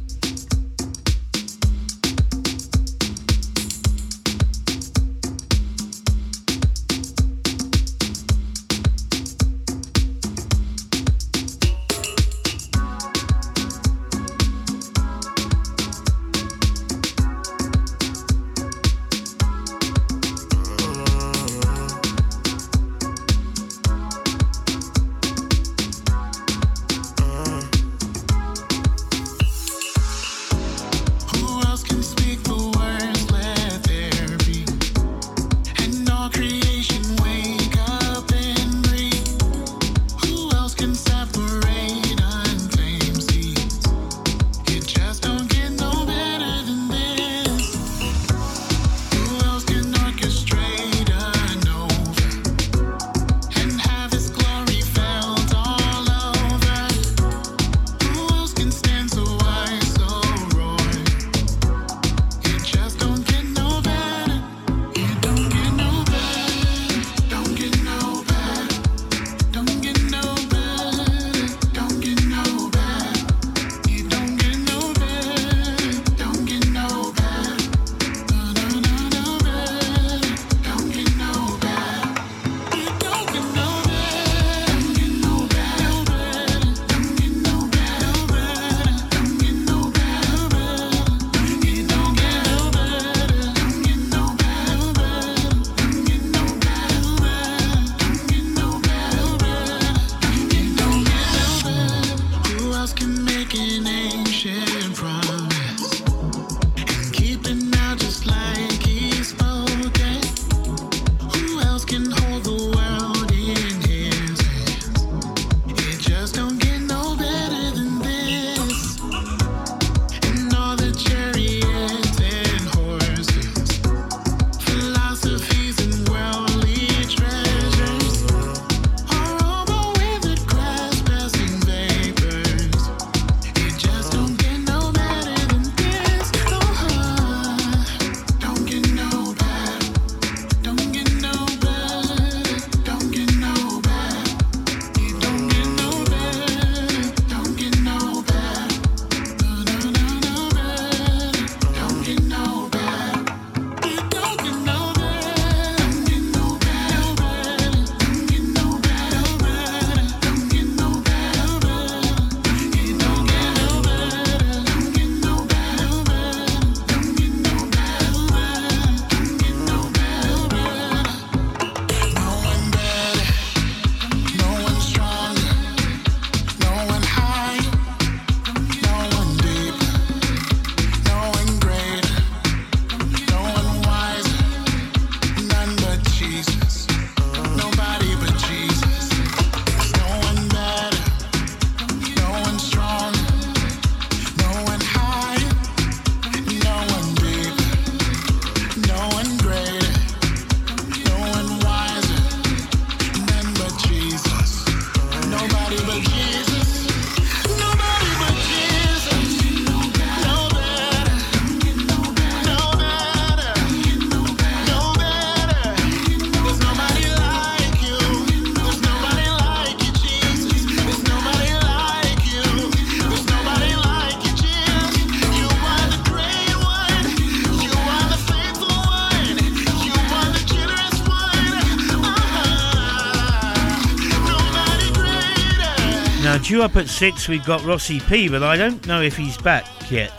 due 236.46 236.62
up 236.62 236.76
at 236.76 236.88
six, 236.88 237.28
we've 237.28 237.44
got 237.44 237.66
Rossi 237.66 238.00
P, 238.02 238.30
but 238.30 238.44
I 238.44 238.56
don't 238.56 238.86
know 238.86 239.02
if 239.02 239.18
he's 239.18 239.36
back 239.36 239.66
yet. 239.90 240.12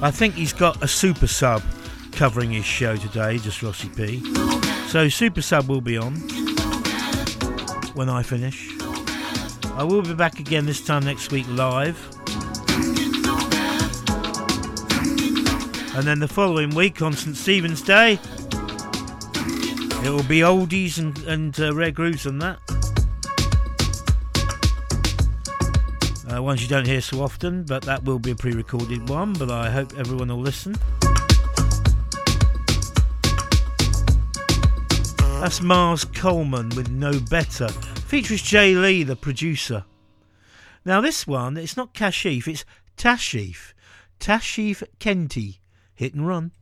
I 0.00 0.08
think 0.08 0.34
he's 0.34 0.52
got 0.52 0.80
a 0.84 0.86
super 0.86 1.26
sub 1.26 1.62
covering 2.12 2.52
his 2.52 2.64
show 2.64 2.94
today, 2.94 3.38
just 3.38 3.60
Rossi 3.60 3.88
P. 3.88 4.22
So 4.86 5.08
super 5.08 5.42
sub 5.42 5.68
will 5.68 5.80
be 5.80 5.98
on 5.98 6.14
when 7.94 8.08
I 8.08 8.22
finish. 8.22 8.70
I 9.74 9.82
will 9.82 10.02
be 10.02 10.14
back 10.14 10.38
again 10.38 10.64
this 10.64 10.80
time 10.84 11.04
next 11.04 11.32
week 11.32 11.46
live. 11.48 11.98
And 15.96 16.06
then 16.06 16.20
the 16.20 16.28
following 16.28 16.72
week 16.72 17.02
on 17.02 17.14
St. 17.14 17.36
Stephen's 17.36 17.82
Day, 17.82 18.20
it 20.04 20.10
will 20.10 20.22
be 20.22 20.40
oldies 20.40 20.98
and, 20.98 21.18
and 21.24 21.58
uh, 21.58 21.74
rare 21.74 21.90
grooves 21.90 22.26
and 22.26 22.40
that. 22.42 22.60
ones 26.48 26.62
you 26.62 26.68
don't 26.68 26.86
hear 26.86 27.02
so 27.02 27.20
often, 27.20 27.62
but 27.62 27.82
that 27.82 28.02
will 28.04 28.18
be 28.18 28.30
a 28.30 28.34
pre 28.34 28.54
recorded 28.54 29.06
one. 29.10 29.34
But 29.34 29.50
I 29.50 29.68
hope 29.68 29.92
everyone 29.98 30.28
will 30.28 30.40
listen. 30.40 30.74
That's 35.42 35.60
Mars 35.60 36.06
Coleman 36.06 36.70
with 36.70 36.88
No 36.88 37.20
Better. 37.20 37.68
Features 37.68 38.40
J. 38.40 38.74
Lee, 38.74 39.02
the 39.02 39.14
producer. 39.14 39.84
Now, 40.86 41.02
this 41.02 41.26
one, 41.26 41.58
it's 41.58 41.76
not 41.76 41.92
Kashif, 41.92 42.48
it's 42.48 42.64
Tashif. 42.96 43.74
Tashif 44.18 44.82
Kente. 44.98 45.58
Hit 45.94 46.14
and 46.14 46.26
run. 46.26 46.52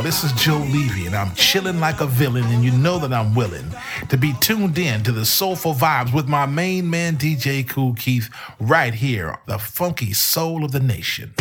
y'all. 0.00 0.04
This 0.04 0.24
is 0.24 0.32
Joe 0.32 0.58
Levy, 0.58 1.06
and 1.06 1.14
I'm 1.14 1.34
chilling 1.34 1.80
like 1.80 2.00
a 2.00 2.06
villain, 2.06 2.44
and 2.44 2.64
you 2.64 2.70
know 2.72 2.98
that 2.98 3.12
I'm 3.12 3.34
willing 3.34 3.66
to 4.08 4.16
be 4.16 4.34
tuned 4.40 4.78
in 4.78 5.02
to 5.04 5.12
the 5.12 5.24
soulful 5.24 5.74
vibes 5.74 6.14
with 6.14 6.28
my 6.28 6.46
main 6.46 6.88
man, 6.88 7.16
DJ 7.16 7.66
Kool 7.68 7.94
Keith, 7.94 8.28
right 8.58 8.94
here, 8.94 9.38
the 9.46 9.58
funky 9.58 10.12
soul 10.12 10.64
of 10.64 10.72
the 10.72 10.80
nation. 10.80 11.34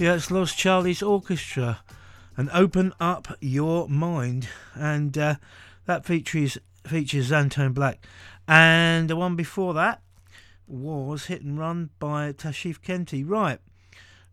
Yeah, 0.00 0.14
it's 0.14 0.30
Los 0.30 0.54
Charly's 0.54 1.02
Orchestra, 1.02 1.80
and 2.34 2.48
open 2.54 2.94
up 2.98 3.36
your 3.38 3.86
mind, 3.86 4.48
and 4.74 5.18
uh, 5.18 5.34
that 5.84 6.06
features 6.06 6.56
features 6.86 7.30
Xantone 7.30 7.74
Blacq, 7.74 7.98
and 8.48 9.10
the 9.10 9.16
one 9.16 9.36
before 9.36 9.74
that 9.74 10.00
was 10.66 11.26
Hit 11.26 11.42
and 11.42 11.58
Run 11.58 11.90
by 11.98 12.32
Tashif 12.32 12.80
Kente. 12.80 13.28
Right 13.28 13.58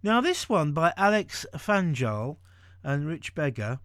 now, 0.01 0.21
this 0.21 0.47
one 0.47 0.71
by 0.71 0.93
Alex 0.95 1.45
Fanjul 1.55 2.37
and 2.81 3.05
Rich 3.05 3.35
Beggar 3.35 3.79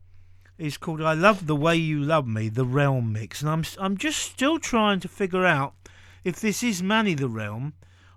is 0.59 0.79
called 0.79 1.03
"I 1.03 1.15
Love 1.15 1.49
the 1.49 1.57
Way 1.57 1.75
You 1.75 1.99
Love 1.99 2.29
Me," 2.29 2.49
the 2.49 2.65
Realm 2.65 3.13
mix, 3.13 3.43
and 3.43 3.51
I'm 3.51 3.65
I'm 3.81 3.97
just 3.97 4.21
still 4.21 4.61
trying 4.61 5.01
to 5.01 5.09
figure 5.09 5.45
out 5.45 5.75
if 6.23 6.39
this 6.39 6.63
is 6.63 6.81
Manny 6.81 7.15
the 7.15 7.29
Realm 7.29 7.73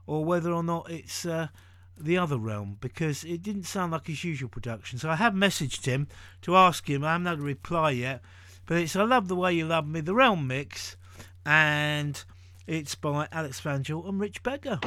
or 0.05 0.23
whether 0.23 0.51
or 0.51 0.61
not 0.61 0.91
it's. 0.91 1.25
Uh, 1.25 1.47
the 2.05 2.17
other 2.17 2.37
realm 2.37 2.77
because 2.79 3.23
it 3.23 3.41
didn't 3.41 3.63
sound 3.63 3.91
like 3.91 4.07
his 4.07 4.23
usual 4.23 4.49
production. 4.49 4.99
So 4.99 5.09
I 5.09 5.15
have 5.15 5.33
messaged 5.33 5.85
him 5.85 6.07
to 6.43 6.55
ask 6.55 6.89
him. 6.89 7.03
I 7.03 7.13
haven't 7.13 7.27
had 7.27 7.39
a 7.39 7.43
reply 7.43 7.91
yet, 7.91 8.21
but 8.65 8.77
it's 8.77 8.95
I 8.95 9.03
love 9.03 9.27
the 9.27 9.35
way 9.35 9.53
you 9.53 9.65
love 9.65 9.87
me, 9.87 10.01
the 10.01 10.15
realm 10.15 10.47
mix, 10.47 10.95
and 11.45 12.23
it's 12.67 12.95
by 12.95 13.27
Alex 13.31 13.59
Fanjul 13.59 14.07
and 14.07 14.19
Rich 14.19 14.43
Beggar. 14.43 14.79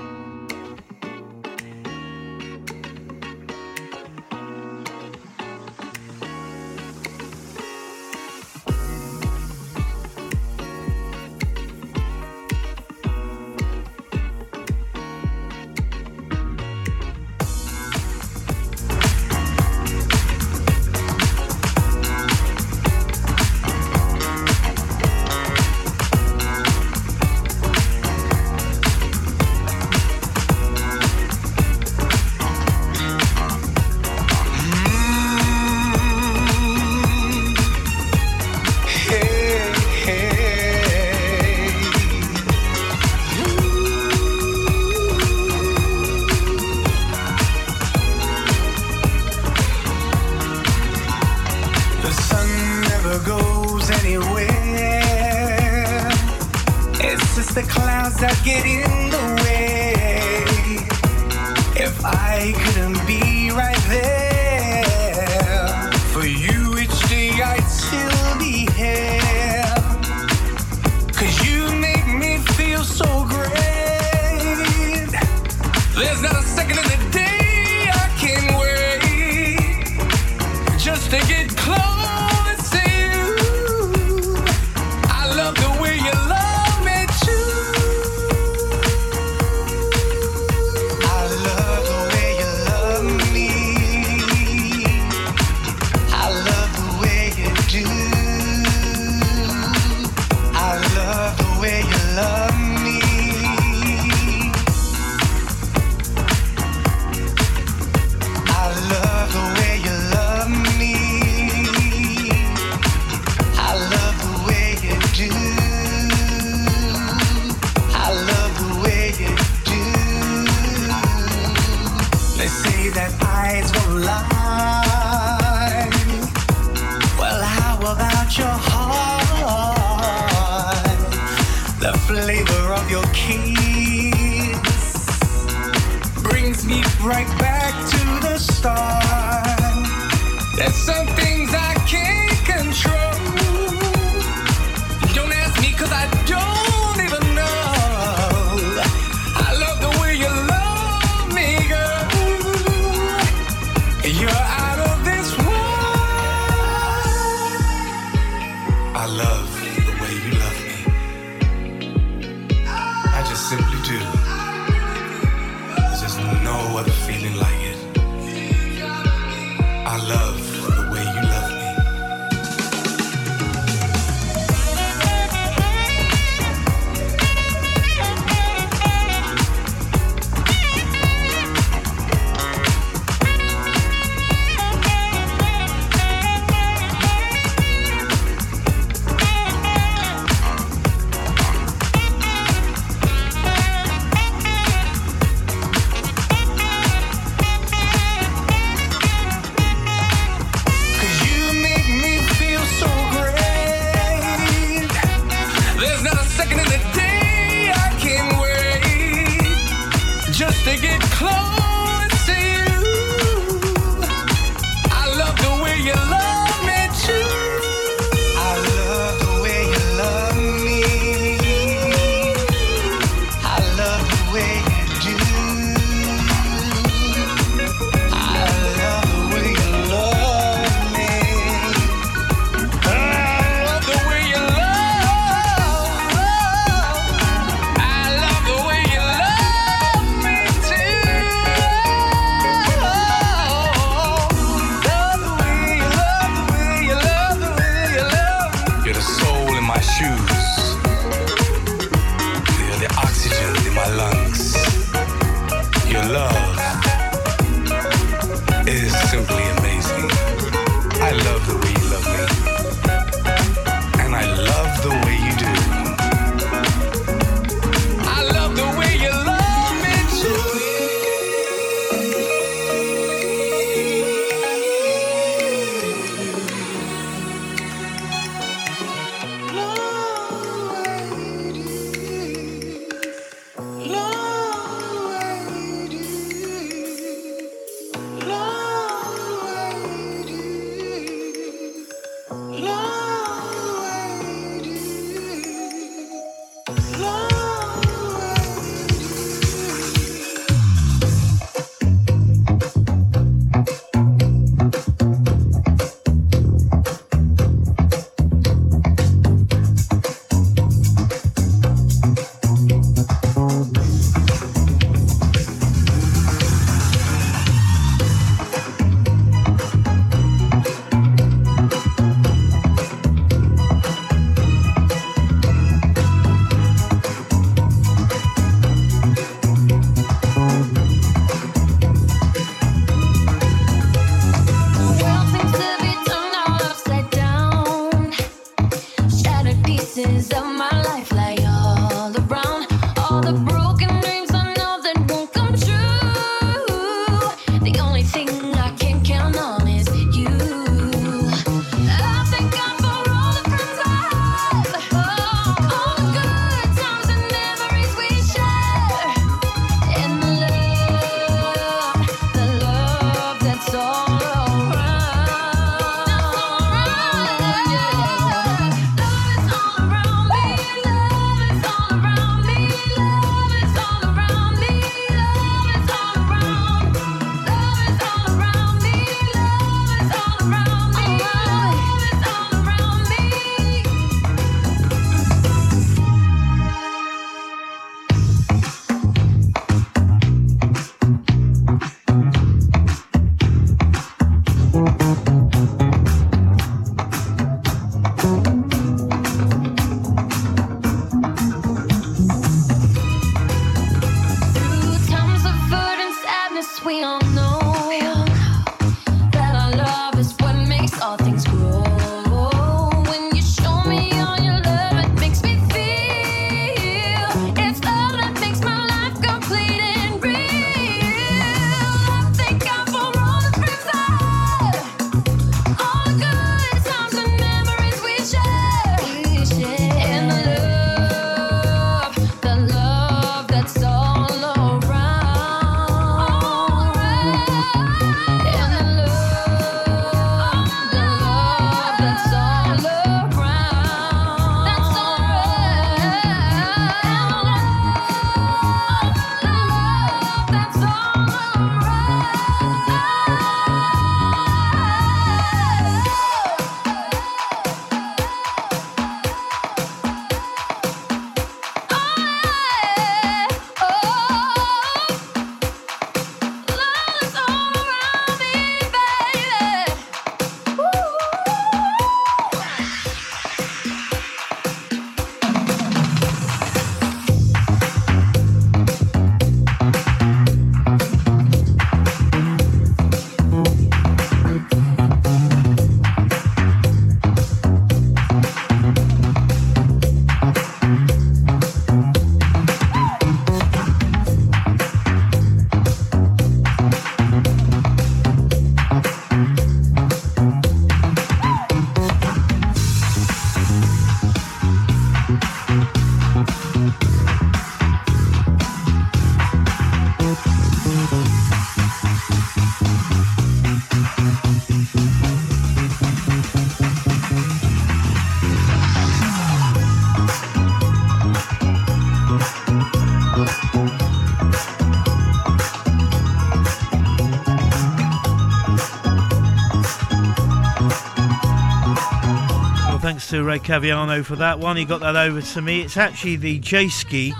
To 533.29 533.45
Ray 533.45 533.59
Caviano 533.59 534.25
for 534.25 534.37
that 534.37 534.59
one. 534.59 534.79
He 534.79 534.87
got 534.87 535.01
that 535.01 535.15
over 535.15 535.43
to 535.43 535.61
me. 535.61 535.83
It's 535.83 535.99
actually 535.99 536.37
the 536.37 536.59
J 536.61 536.89
Ski 536.89 537.35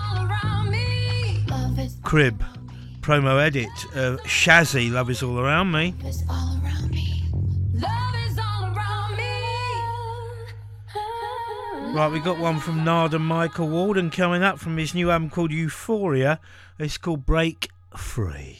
Crib 2.03 2.43
promo 3.01 3.41
edit 3.41 3.69
of 3.95 4.21
Shazzi, 4.21 4.91
Love 4.91 5.09
is 5.09 5.23
All 5.23 5.39
Around 5.39 5.71
Me. 5.71 5.95
Right, 11.95 12.11
we 12.11 12.19
got 12.19 12.37
one 12.37 12.59
from 12.59 12.83
Narada 12.83 13.17
Michael 13.17 13.69
Walden 13.69 14.11
coming 14.11 14.43
up 14.43 14.59
from 14.59 14.77
his 14.77 14.93
new 14.93 15.09
album 15.09 15.31
called 15.31 15.51
Euphoria. 15.51 16.39
It's 16.77 16.99
called 16.99 17.25
Break 17.25 17.71
Free. 17.97 18.59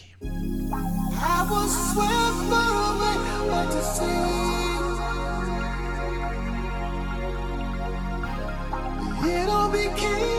Became 9.71 10.38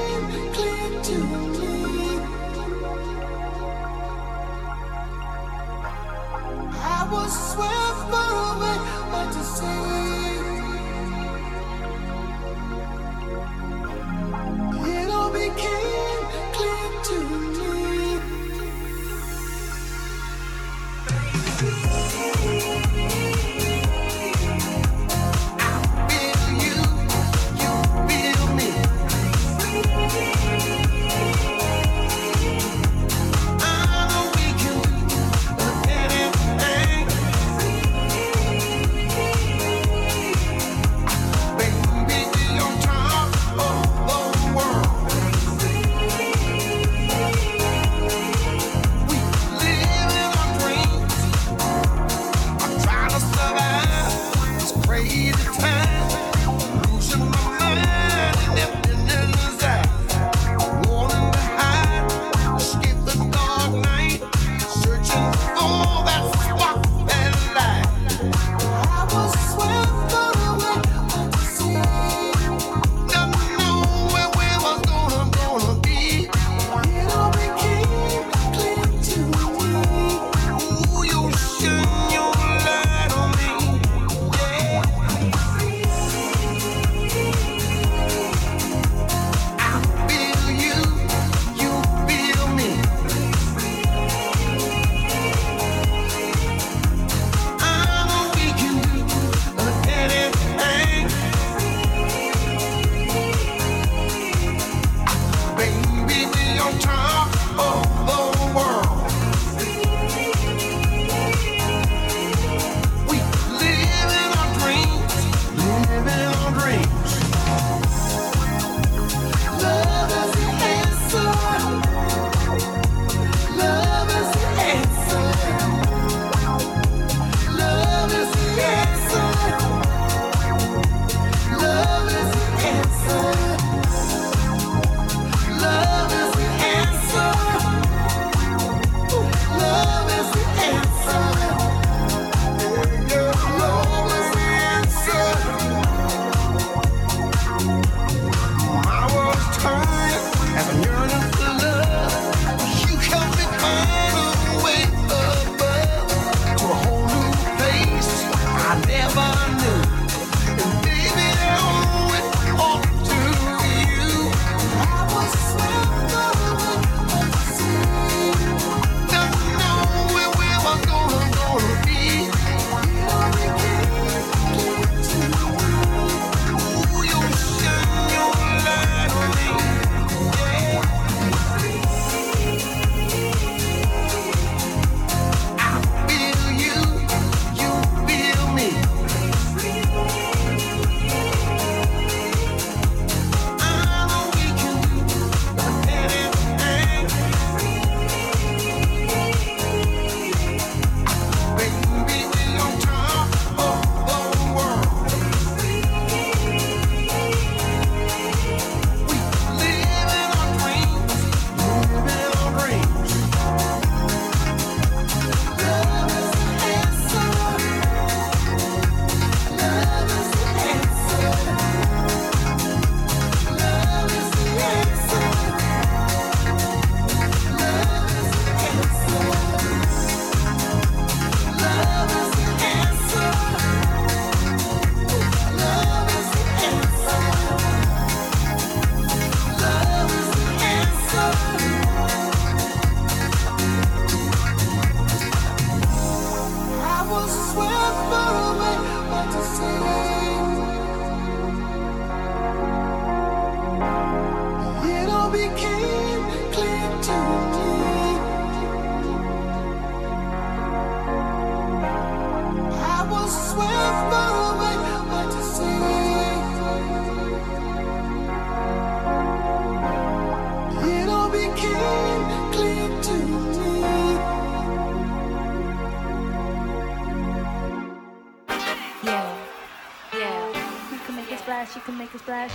make 282.12 282.20
a 282.20 282.24
splash. 282.24 282.52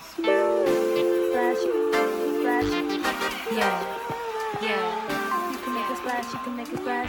Splash, 0.00 1.58
splash. 2.38 2.70
Yeah, 3.52 3.76
yeah. 4.62 5.52
You 5.52 5.58
can 5.58 5.74
make 5.74 5.90
a 5.90 5.96
splash, 5.96 6.32
you 6.32 6.38
can 6.38 6.56
make 6.56 6.72
a 6.72 6.76
splash. 6.76 7.03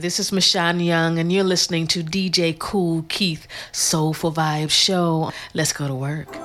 this 0.00 0.18
is 0.18 0.30
Mashan 0.30 0.82
Young, 0.84 1.18
and 1.18 1.30
you're 1.30 1.44
listening 1.44 1.86
to 1.88 2.02
DJ 2.02 2.58
Kool 2.58 3.04
Keith 3.08 3.46
Soulful 3.70 4.32
Vibe 4.32 4.70
Show. 4.70 5.30
Let's 5.52 5.74
go 5.74 5.86
to 5.88 5.94
work. 5.94 6.39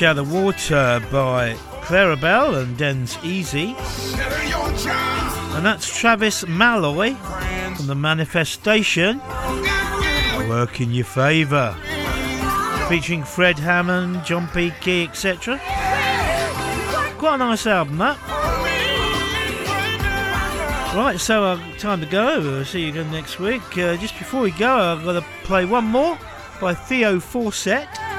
Shadow 0.00 0.24
Water 0.24 1.06
by 1.12 1.52
Clairabelle 1.82 2.62
and 2.62 2.74
Denz 2.78 3.22
Easy. 3.22 3.74
And 5.54 5.66
that's 5.66 5.94
Travis 5.94 6.46
Malloy 6.46 7.12
from 7.76 7.86
The 7.86 7.94
Manifestation. 7.94 9.18
Work 10.48 10.80
in 10.80 10.92
your 10.92 11.04
favour. 11.04 11.76
Featuring 12.88 13.24
Fred 13.24 13.58
Hammond, 13.58 14.24
John 14.24 14.48
P. 14.48 14.72
Kee, 14.80 15.04
etc. 15.04 15.58
Quite 17.18 17.34
a 17.34 17.36
nice 17.36 17.66
album, 17.66 17.98
that. 17.98 18.16
Right, 20.96 21.20
so 21.20 21.44
uh, 21.44 21.76
time 21.76 22.00
to 22.00 22.06
go. 22.06 22.40
We'll 22.40 22.64
see 22.64 22.84
you 22.84 22.88
again 22.88 23.10
next 23.10 23.38
week. 23.38 23.76
Uh, 23.76 23.98
just 23.98 24.16
before 24.18 24.40
we 24.40 24.52
go, 24.52 24.78
I've 24.78 25.04
got 25.04 25.20
to 25.20 25.26
play 25.44 25.66
one 25.66 25.84
more 25.84 26.18
by 26.58 26.72
Theo 26.72 27.20
Forset 27.20 28.09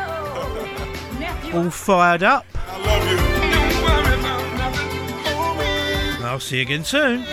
all 1.54 1.70
fired 1.70 2.24
up. 2.24 2.46
I'll 6.24 6.40
see 6.40 6.58
you 6.58 6.62
again 6.62 6.86
soon. 6.86 7.26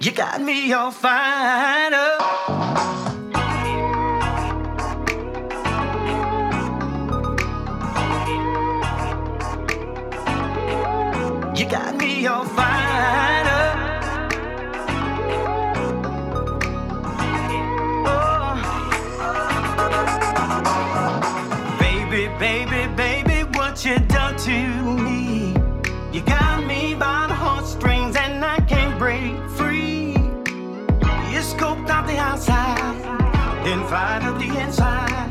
You 0.00 0.10
got 0.10 0.42
me 0.42 0.72
all 0.72 0.90
fired 0.90 1.92
up. 1.92 2.61
outside, 32.48 33.64
then 33.64 33.86
fly 33.86 34.20
to 34.24 34.32
the 34.38 34.60
inside. 34.60 35.21